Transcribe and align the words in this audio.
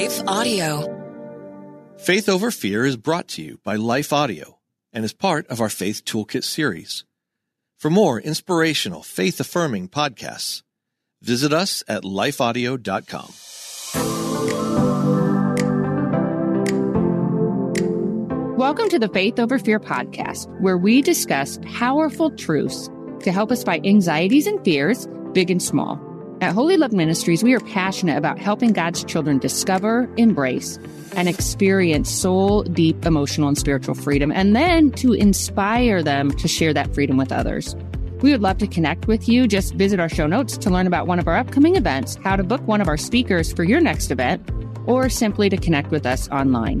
Life 0.00 0.22
Audio. 0.26 1.94
Faith 1.98 2.30
Over 2.30 2.50
Fear 2.50 2.86
is 2.86 2.96
brought 2.96 3.28
to 3.28 3.42
you 3.42 3.60
by 3.62 3.76
Life 3.76 4.14
Audio 4.14 4.58
and 4.94 5.04
is 5.04 5.12
part 5.12 5.46
of 5.48 5.60
our 5.60 5.68
Faith 5.68 6.06
Toolkit 6.06 6.42
series. 6.42 7.04
For 7.76 7.90
more 7.90 8.18
inspirational, 8.18 9.02
faith 9.02 9.38
affirming 9.40 9.90
podcasts, 9.90 10.62
visit 11.20 11.52
us 11.52 11.84
at 11.86 12.02
lifeaudio.com. 12.02 13.28
Welcome 18.56 18.88
to 18.88 18.98
the 18.98 19.10
Faith 19.12 19.38
Over 19.38 19.58
Fear 19.58 19.80
podcast, 19.80 20.48
where 20.62 20.78
we 20.78 21.02
discuss 21.02 21.58
powerful 21.74 22.30
truths 22.30 22.88
to 23.22 23.32
help 23.32 23.52
us 23.52 23.62
fight 23.62 23.84
anxieties 23.84 24.46
and 24.46 24.64
fears, 24.64 25.06
big 25.34 25.50
and 25.50 25.62
small. 25.62 26.00
At 26.40 26.54
Wholly 26.54 26.78
Loved 26.78 26.94
Ministries, 26.94 27.44
we 27.44 27.52
are 27.52 27.60
passionate 27.60 28.16
about 28.16 28.38
helping 28.38 28.72
God's 28.72 29.04
children 29.04 29.38
discover, 29.38 30.08
embrace, 30.16 30.78
and 31.14 31.28
experience 31.28 32.10
soul 32.10 32.62
deep 32.62 33.04
emotional 33.04 33.48
and 33.48 33.58
spiritual 33.58 33.94
freedom, 33.94 34.32
and 34.32 34.56
then 34.56 34.90
to 34.92 35.12
inspire 35.12 36.02
them 36.02 36.30
to 36.30 36.48
share 36.48 36.72
that 36.72 36.94
freedom 36.94 37.18
with 37.18 37.30
others. 37.30 37.76
We 38.22 38.32
would 38.32 38.40
love 38.40 38.56
to 38.58 38.66
connect 38.66 39.06
with 39.06 39.28
you. 39.28 39.46
Just 39.46 39.74
visit 39.74 40.00
our 40.00 40.08
show 40.08 40.26
notes 40.26 40.56
to 40.58 40.70
learn 40.70 40.86
about 40.86 41.06
one 41.06 41.18
of 41.18 41.28
our 41.28 41.36
upcoming 41.36 41.76
events, 41.76 42.16
how 42.24 42.36
to 42.36 42.42
book 42.42 42.66
one 42.66 42.80
of 42.80 42.88
our 42.88 42.96
speakers 42.96 43.52
for 43.52 43.64
your 43.64 43.80
next 43.82 44.10
event, 44.10 44.42
or 44.86 45.10
simply 45.10 45.50
to 45.50 45.58
connect 45.58 45.90
with 45.90 46.06
us 46.06 46.26
online. 46.30 46.80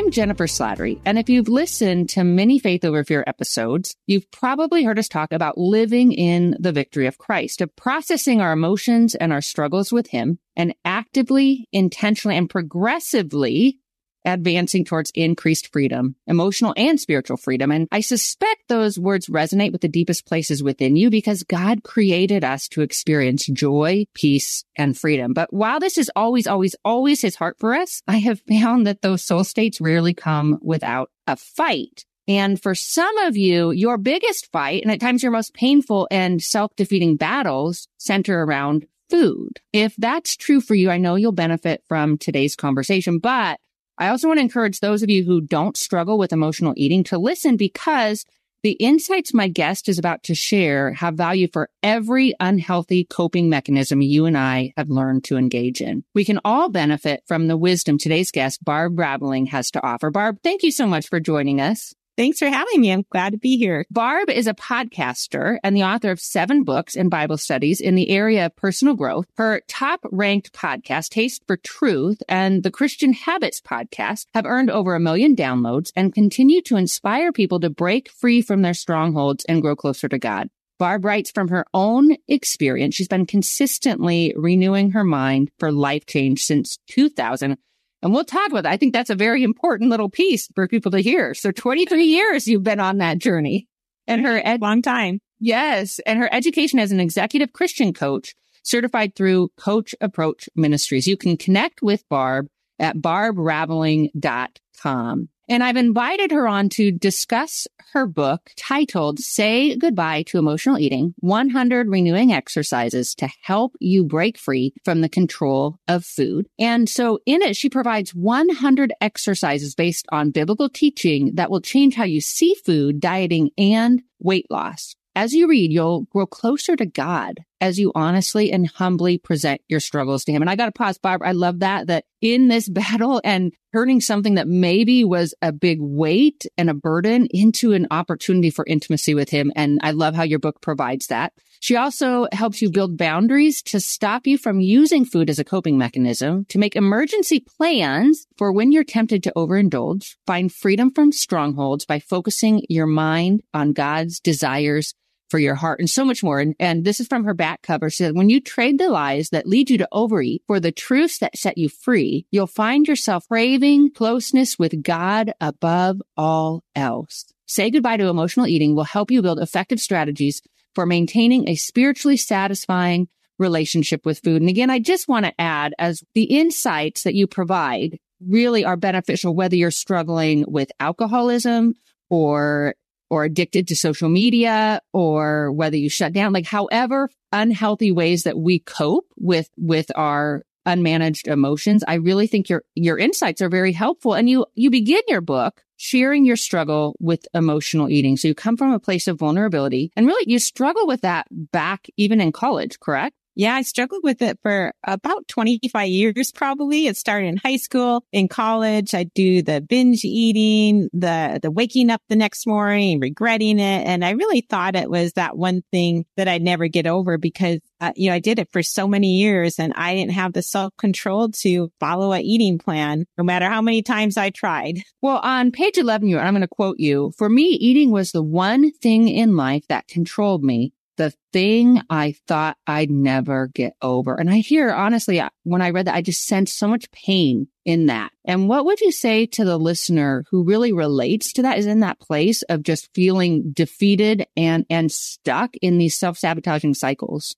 I'm 0.00 0.10
Jennifer 0.10 0.46
Slattery, 0.46 0.98
and 1.04 1.18
if 1.18 1.28
you've 1.28 1.50
listened 1.50 2.08
to 2.08 2.24
many 2.24 2.58
Faith 2.58 2.86
Over 2.86 3.04
Fear 3.04 3.22
episodes, 3.26 3.94
you've 4.06 4.30
probably 4.30 4.82
heard 4.82 4.98
us 4.98 5.08
talk 5.08 5.30
about 5.30 5.58
living 5.58 6.12
in 6.12 6.56
the 6.58 6.72
victory 6.72 7.06
of 7.06 7.18
Christ, 7.18 7.60
of 7.60 7.76
processing 7.76 8.40
our 8.40 8.52
emotions 8.52 9.14
and 9.14 9.30
our 9.30 9.42
struggles 9.42 9.92
with 9.92 10.06
Him, 10.06 10.38
and 10.56 10.74
actively, 10.86 11.68
intentionally, 11.70 12.38
and 12.38 12.48
progressively 12.48 13.78
advancing 14.24 14.84
towards 14.84 15.10
increased 15.14 15.72
freedom, 15.72 16.16
emotional 16.26 16.74
and 16.76 17.00
spiritual 17.00 17.36
freedom. 17.36 17.70
And 17.70 17.88
I 17.90 18.00
suspect 18.00 18.68
those 18.68 18.98
words 18.98 19.26
resonate 19.26 19.72
with 19.72 19.80
the 19.80 19.88
deepest 19.88 20.26
places 20.26 20.62
within 20.62 20.96
you 20.96 21.10
because 21.10 21.42
God 21.42 21.82
created 21.82 22.44
us 22.44 22.68
to 22.68 22.82
experience 22.82 23.46
joy, 23.46 24.04
peace, 24.14 24.64
and 24.76 24.96
freedom. 24.96 25.32
But 25.32 25.52
while 25.52 25.80
this 25.80 25.98
is 25.98 26.10
always, 26.14 26.46
always, 26.46 26.76
always 26.84 27.22
his 27.22 27.36
heart 27.36 27.56
for 27.58 27.74
us, 27.74 28.02
I 28.06 28.18
have 28.18 28.40
found 28.40 28.86
that 28.86 29.02
those 29.02 29.24
soul 29.24 29.44
states 29.44 29.80
rarely 29.80 30.14
come 30.14 30.58
without 30.62 31.10
a 31.26 31.36
fight. 31.36 32.04
And 32.28 32.62
for 32.62 32.74
some 32.74 33.18
of 33.18 33.36
you, 33.36 33.72
your 33.72 33.98
biggest 33.98 34.52
fight 34.52 34.82
and 34.82 34.92
at 34.92 35.00
times 35.00 35.22
your 35.22 35.32
most 35.32 35.54
painful 35.54 36.06
and 36.10 36.40
self-defeating 36.40 37.16
battles 37.16 37.88
center 37.98 38.42
around 38.44 38.86
food. 39.08 39.60
If 39.72 39.96
that's 39.96 40.36
true 40.36 40.60
for 40.60 40.76
you, 40.76 40.90
I 40.90 40.98
know 40.98 41.16
you'll 41.16 41.32
benefit 41.32 41.82
from 41.88 42.18
today's 42.18 42.54
conversation, 42.54 43.18
but 43.18 43.58
I 44.00 44.08
also 44.08 44.28
want 44.28 44.38
to 44.38 44.42
encourage 44.42 44.80
those 44.80 45.02
of 45.02 45.10
you 45.10 45.24
who 45.24 45.42
don't 45.42 45.76
struggle 45.76 46.16
with 46.16 46.32
emotional 46.32 46.72
eating 46.74 47.04
to 47.04 47.18
listen 47.18 47.58
because 47.58 48.24
the 48.62 48.72
insights 48.72 49.34
my 49.34 49.46
guest 49.46 49.90
is 49.90 49.98
about 49.98 50.22
to 50.24 50.34
share 50.34 50.94
have 50.94 51.14
value 51.14 51.48
for 51.52 51.68
every 51.82 52.34
unhealthy 52.40 53.04
coping 53.04 53.50
mechanism 53.50 54.00
you 54.00 54.24
and 54.24 54.38
I 54.38 54.72
have 54.78 54.88
learned 54.88 55.24
to 55.24 55.36
engage 55.36 55.82
in. 55.82 56.04
We 56.14 56.24
can 56.24 56.40
all 56.46 56.70
benefit 56.70 57.22
from 57.26 57.46
the 57.46 57.58
wisdom 57.58 57.98
today's 57.98 58.30
guest, 58.30 58.64
Barb 58.64 58.98
Raveling, 58.98 59.46
has 59.46 59.70
to 59.72 59.86
offer. 59.86 60.10
Barb, 60.10 60.38
thank 60.42 60.62
you 60.62 60.72
so 60.72 60.86
much 60.86 61.08
for 61.08 61.20
joining 61.20 61.60
us. 61.60 61.94
Thanks 62.16 62.38
for 62.38 62.48
having 62.48 62.80
me. 62.80 62.92
I'm 62.92 63.04
glad 63.10 63.32
to 63.32 63.38
be 63.38 63.56
here. 63.56 63.86
Barb 63.90 64.28
is 64.28 64.46
a 64.46 64.54
podcaster 64.54 65.58
and 65.64 65.74
the 65.74 65.84
author 65.84 66.10
of 66.10 66.20
seven 66.20 66.64
books 66.64 66.94
and 66.94 67.08
Bible 67.10 67.38
studies 67.38 67.80
in 67.80 67.94
the 67.94 68.10
area 68.10 68.46
of 68.46 68.56
personal 68.56 68.94
growth. 68.94 69.26
Her 69.36 69.62
top 69.68 70.00
ranked 70.10 70.52
podcast, 70.52 71.10
Taste 71.10 71.42
for 71.46 71.56
Truth 71.56 72.22
and 72.28 72.62
the 72.62 72.70
Christian 72.70 73.14
Habits 73.14 73.60
podcast 73.60 74.26
have 74.34 74.44
earned 74.44 74.70
over 74.70 74.94
a 74.94 75.00
million 75.00 75.34
downloads 75.34 75.92
and 75.96 76.14
continue 76.14 76.60
to 76.62 76.76
inspire 76.76 77.32
people 77.32 77.60
to 77.60 77.70
break 77.70 78.10
free 78.10 78.42
from 78.42 78.62
their 78.62 78.74
strongholds 78.74 79.44
and 79.46 79.62
grow 79.62 79.74
closer 79.74 80.08
to 80.08 80.18
God. 80.18 80.50
Barb 80.78 81.04
writes 81.04 81.30
from 81.30 81.48
her 81.48 81.66
own 81.74 82.16
experience. 82.26 82.94
She's 82.94 83.08
been 83.08 83.26
consistently 83.26 84.32
renewing 84.34 84.92
her 84.92 85.04
mind 85.04 85.50
for 85.58 85.70
life 85.70 86.06
change 86.06 86.42
since 86.42 86.78
2000 86.88 87.56
and 88.02 88.12
we'll 88.12 88.24
talk 88.24 88.50
about 88.50 88.64
that. 88.64 88.72
I 88.72 88.76
think 88.76 88.92
that's 88.92 89.10
a 89.10 89.14
very 89.14 89.42
important 89.42 89.90
little 89.90 90.08
piece 90.08 90.48
for 90.54 90.66
people 90.66 90.90
to 90.92 91.00
hear. 91.00 91.34
So 91.34 91.52
23 91.52 92.04
years 92.04 92.48
you've 92.48 92.62
been 92.62 92.80
on 92.80 92.98
that 92.98 93.18
journey 93.18 93.68
and 94.06 94.24
her 94.24 94.40
ed- 94.44 94.62
long 94.62 94.82
time. 94.82 95.20
Yes. 95.38 96.00
And 96.06 96.18
her 96.18 96.32
education 96.32 96.78
as 96.78 96.92
an 96.92 97.00
executive 97.00 97.52
Christian 97.52 97.92
coach 97.92 98.34
certified 98.62 99.14
through 99.14 99.48
Coach 99.56 99.94
Approach 100.00 100.48
Ministries. 100.54 101.06
You 101.06 101.16
can 101.16 101.36
connect 101.36 101.82
with 101.82 102.08
Barb 102.08 102.46
at 102.78 102.96
barbraveling.com. 102.96 105.28
And 105.50 105.64
I've 105.64 105.76
invited 105.76 106.30
her 106.30 106.46
on 106.46 106.68
to 106.70 106.92
discuss 106.92 107.66
her 107.92 108.06
book 108.06 108.52
titled 108.56 109.18
Say 109.18 109.74
Goodbye 109.74 110.22
to 110.28 110.38
Emotional 110.38 110.78
Eating 110.78 111.12
100 111.18 111.88
Renewing 111.88 112.32
Exercises 112.32 113.16
to 113.16 113.28
Help 113.42 113.74
You 113.80 114.04
Break 114.04 114.38
Free 114.38 114.72
from 114.84 115.00
the 115.00 115.08
Control 115.08 115.74
of 115.88 116.04
Food. 116.04 116.46
And 116.60 116.88
so 116.88 117.18
in 117.26 117.42
it, 117.42 117.56
she 117.56 117.68
provides 117.68 118.14
100 118.14 118.92
exercises 119.00 119.74
based 119.74 120.06
on 120.12 120.30
biblical 120.30 120.68
teaching 120.68 121.32
that 121.34 121.50
will 121.50 121.60
change 121.60 121.96
how 121.96 122.04
you 122.04 122.20
see 122.20 122.54
food, 122.64 123.00
dieting, 123.00 123.50
and 123.58 124.02
weight 124.20 124.46
loss. 124.50 124.94
As 125.16 125.32
you 125.32 125.48
read, 125.48 125.72
you'll 125.72 126.02
grow 126.12 126.26
closer 126.26 126.76
to 126.76 126.86
God 126.86 127.40
as 127.60 127.78
you 127.78 127.92
honestly 127.94 128.52
and 128.52 128.68
humbly 128.68 129.18
present 129.18 129.60
your 129.68 129.80
struggles 129.80 130.24
to 130.24 130.32
him. 130.32 130.42
And 130.42 130.50
I 130.50 130.56
got 130.56 130.66
to 130.66 130.72
pause, 130.72 130.98
Barb. 130.98 131.22
I 131.24 131.32
love 131.32 131.60
that, 131.60 131.86
that 131.88 132.04
in 132.20 132.48
this 132.48 132.68
battle 132.80 133.20
and 133.24 133.52
turning 133.72 134.00
something 134.00 134.34
that 134.34 134.48
maybe 134.48 135.04
was 135.04 135.34
a 135.42 135.52
big 135.52 135.78
weight 135.80 136.46
and 136.58 136.68
a 136.68 136.74
burden 136.74 137.26
into 137.30 137.72
an 137.72 137.86
opportunity 137.90 138.50
for 138.50 138.64
intimacy 138.66 139.14
with 139.14 139.30
him. 139.30 139.52
And 139.54 139.78
I 139.82 139.92
love 139.92 140.14
how 140.14 140.24
your 140.24 140.38
book 140.38 140.60
provides 140.60 141.06
that. 141.08 141.32
She 141.60 141.76
also 141.76 142.26
helps 142.32 142.62
you 142.62 142.70
build 142.70 142.96
boundaries 142.96 143.62
to 143.64 143.80
stop 143.80 144.26
you 144.26 144.38
from 144.38 144.60
using 144.60 145.04
food 145.04 145.28
as 145.28 145.38
a 145.38 145.44
coping 145.44 145.76
mechanism, 145.76 146.46
to 146.46 146.58
make 146.58 146.74
emergency 146.74 147.40
plans 147.40 148.26
for 148.38 148.50
when 148.50 148.72
you're 148.72 148.82
tempted 148.82 149.22
to 149.24 149.32
overindulge, 149.36 150.16
find 150.26 150.50
freedom 150.50 150.90
from 150.90 151.12
strongholds 151.12 151.84
by 151.84 151.98
focusing 151.98 152.64
your 152.70 152.86
mind 152.86 153.42
on 153.52 153.74
God's 153.74 154.20
desires 154.20 154.94
for 155.30 155.38
your 155.38 155.54
heart 155.54 155.78
and 155.78 155.88
so 155.88 156.04
much 156.04 156.22
more. 156.22 156.40
And, 156.40 156.54
and 156.58 156.84
this 156.84 157.00
is 157.00 157.06
from 157.06 157.24
her 157.24 157.34
back 157.34 157.62
cover. 157.62 157.88
She 157.88 158.02
said, 158.02 158.16
when 158.16 158.28
you 158.28 158.40
trade 158.40 158.78
the 158.78 158.90
lies 158.90 159.30
that 159.30 159.46
lead 159.46 159.70
you 159.70 159.78
to 159.78 159.88
overeat 159.92 160.42
for 160.46 160.60
the 160.60 160.72
truths 160.72 161.18
that 161.18 161.38
set 161.38 161.56
you 161.56 161.68
free, 161.68 162.26
you'll 162.30 162.46
find 162.46 162.86
yourself 162.88 163.28
craving 163.28 163.92
closeness 163.92 164.58
with 164.58 164.82
God 164.82 165.32
above 165.40 166.02
all 166.16 166.64
else. 166.74 167.24
Say 167.46 167.70
goodbye 167.70 167.96
to 167.96 168.08
emotional 168.08 168.46
eating 168.46 168.74
will 168.74 168.84
help 168.84 169.10
you 169.10 169.22
build 169.22 169.40
effective 169.40 169.80
strategies 169.80 170.42
for 170.74 170.86
maintaining 170.86 171.48
a 171.48 171.54
spiritually 171.54 172.16
satisfying 172.16 173.08
relationship 173.38 174.04
with 174.04 174.20
food. 174.20 174.42
And 174.42 174.50
again, 174.50 174.70
I 174.70 174.78
just 174.78 175.08
want 175.08 175.26
to 175.26 175.40
add 175.40 175.74
as 175.78 176.04
the 176.14 176.24
insights 176.24 177.04
that 177.04 177.14
you 177.14 177.26
provide 177.26 177.98
really 178.24 178.64
are 178.64 178.76
beneficial, 178.76 179.34
whether 179.34 179.56
you're 179.56 179.70
struggling 179.70 180.44
with 180.46 180.70
alcoholism 180.78 181.74
or 182.10 182.74
or 183.10 183.24
addicted 183.24 183.68
to 183.68 183.76
social 183.76 184.08
media 184.08 184.80
or 184.92 185.52
whether 185.52 185.76
you 185.76 185.90
shut 185.90 186.12
down, 186.12 186.32
like 186.32 186.46
however 186.46 187.10
unhealthy 187.32 187.92
ways 187.92 188.22
that 188.22 188.38
we 188.38 188.60
cope 188.60 189.06
with, 189.16 189.50
with 189.56 189.90
our 189.96 190.42
unmanaged 190.66 191.26
emotions. 191.26 191.82
I 191.86 191.94
really 191.94 192.26
think 192.26 192.48
your, 192.48 192.62
your 192.74 192.98
insights 192.98 193.42
are 193.42 193.48
very 193.48 193.72
helpful. 193.72 194.14
And 194.14 194.28
you, 194.28 194.46
you 194.54 194.70
begin 194.70 195.02
your 195.08 195.20
book 195.20 195.62
sharing 195.76 196.26
your 196.26 196.36
struggle 196.36 196.94
with 197.00 197.26
emotional 197.32 197.88
eating. 197.88 198.16
So 198.16 198.28
you 198.28 198.34
come 198.34 198.58
from 198.58 198.72
a 198.72 198.78
place 198.78 199.08
of 199.08 199.18
vulnerability 199.18 199.90
and 199.96 200.06
really 200.06 200.30
you 200.30 200.38
struggle 200.38 200.86
with 200.86 201.00
that 201.00 201.26
back 201.30 201.88
even 201.96 202.20
in 202.20 202.32
college, 202.32 202.78
correct? 202.80 203.16
Yeah, 203.40 203.54
I 203.54 203.62
struggled 203.62 204.02
with 204.04 204.20
it 204.20 204.38
for 204.42 204.74
about 204.84 205.26
25 205.26 205.88
years, 205.88 206.30
probably. 206.30 206.88
It 206.88 206.98
started 206.98 207.28
in 207.28 207.38
high 207.38 207.56
school, 207.56 208.04
in 208.12 208.28
college. 208.28 208.94
I 208.94 209.04
do 209.04 209.40
the 209.40 209.62
binge 209.62 210.04
eating, 210.04 210.90
the, 210.92 211.40
the 211.40 211.50
waking 211.50 211.88
up 211.88 212.02
the 212.10 212.16
next 212.16 212.46
morning, 212.46 213.00
regretting 213.00 213.58
it. 213.58 213.86
And 213.86 214.04
I 214.04 214.10
really 214.10 214.42
thought 214.42 214.76
it 214.76 214.90
was 214.90 215.14
that 215.14 215.38
one 215.38 215.62
thing 215.72 216.04
that 216.18 216.28
I'd 216.28 216.42
never 216.42 216.68
get 216.68 216.86
over 216.86 217.16
because, 217.16 217.60
uh, 217.80 217.92
you 217.96 218.10
know, 218.10 218.16
I 218.16 218.18
did 218.18 218.38
it 218.38 218.52
for 218.52 218.62
so 218.62 218.86
many 218.86 219.16
years 219.16 219.58
and 219.58 219.72
I 219.74 219.94
didn't 219.94 220.12
have 220.12 220.34
the 220.34 220.42
self 220.42 220.76
control 220.76 221.30
to 221.40 221.72
follow 221.80 222.12
a 222.12 222.20
eating 222.20 222.58
plan, 222.58 223.06
no 223.16 223.24
matter 223.24 223.48
how 223.48 223.62
many 223.62 223.80
times 223.80 224.18
I 224.18 224.28
tried. 224.28 224.82
Well, 225.00 225.16
on 225.16 225.50
page 225.50 225.78
11, 225.78 226.06
you, 226.08 226.18
I'm 226.18 226.34
going 226.34 226.42
to 226.42 226.46
quote 226.46 226.78
you, 226.78 227.14
for 227.16 227.30
me, 227.30 227.44
eating 227.44 227.90
was 227.90 228.12
the 228.12 228.22
one 228.22 228.70
thing 228.70 229.08
in 229.08 229.34
life 229.34 229.66
that 229.68 229.88
controlled 229.88 230.44
me 230.44 230.74
the 231.00 231.14
thing 231.32 231.80
I 231.88 232.14
thought 232.28 232.58
I'd 232.66 232.90
never 232.90 233.48
get 233.54 233.72
over. 233.80 234.20
And 234.20 234.28
I 234.28 234.40
hear, 234.40 234.70
honestly, 234.70 235.22
when 235.44 235.62
I 235.62 235.70
read 235.70 235.86
that, 235.86 235.94
I 235.94 236.02
just 236.02 236.26
sensed 236.26 236.58
so 236.58 236.68
much 236.68 236.90
pain 236.90 237.48
in 237.64 237.86
that. 237.86 238.10
And 238.26 238.50
what 238.50 238.66
would 238.66 238.82
you 238.82 238.92
say 238.92 239.24
to 239.24 239.46
the 239.46 239.56
listener 239.56 240.24
who 240.30 240.44
really 240.44 240.74
relates 240.74 241.32
to 241.32 241.42
that 241.42 241.56
is 241.56 241.64
in 241.64 241.80
that 241.80 242.00
place 242.00 242.42
of 242.42 242.62
just 242.62 242.92
feeling 242.94 243.50
defeated 243.52 244.26
and, 244.36 244.66
and 244.68 244.92
stuck 244.92 245.56
in 245.62 245.78
these 245.78 245.98
self-sabotaging 245.98 246.74
cycles? 246.74 247.34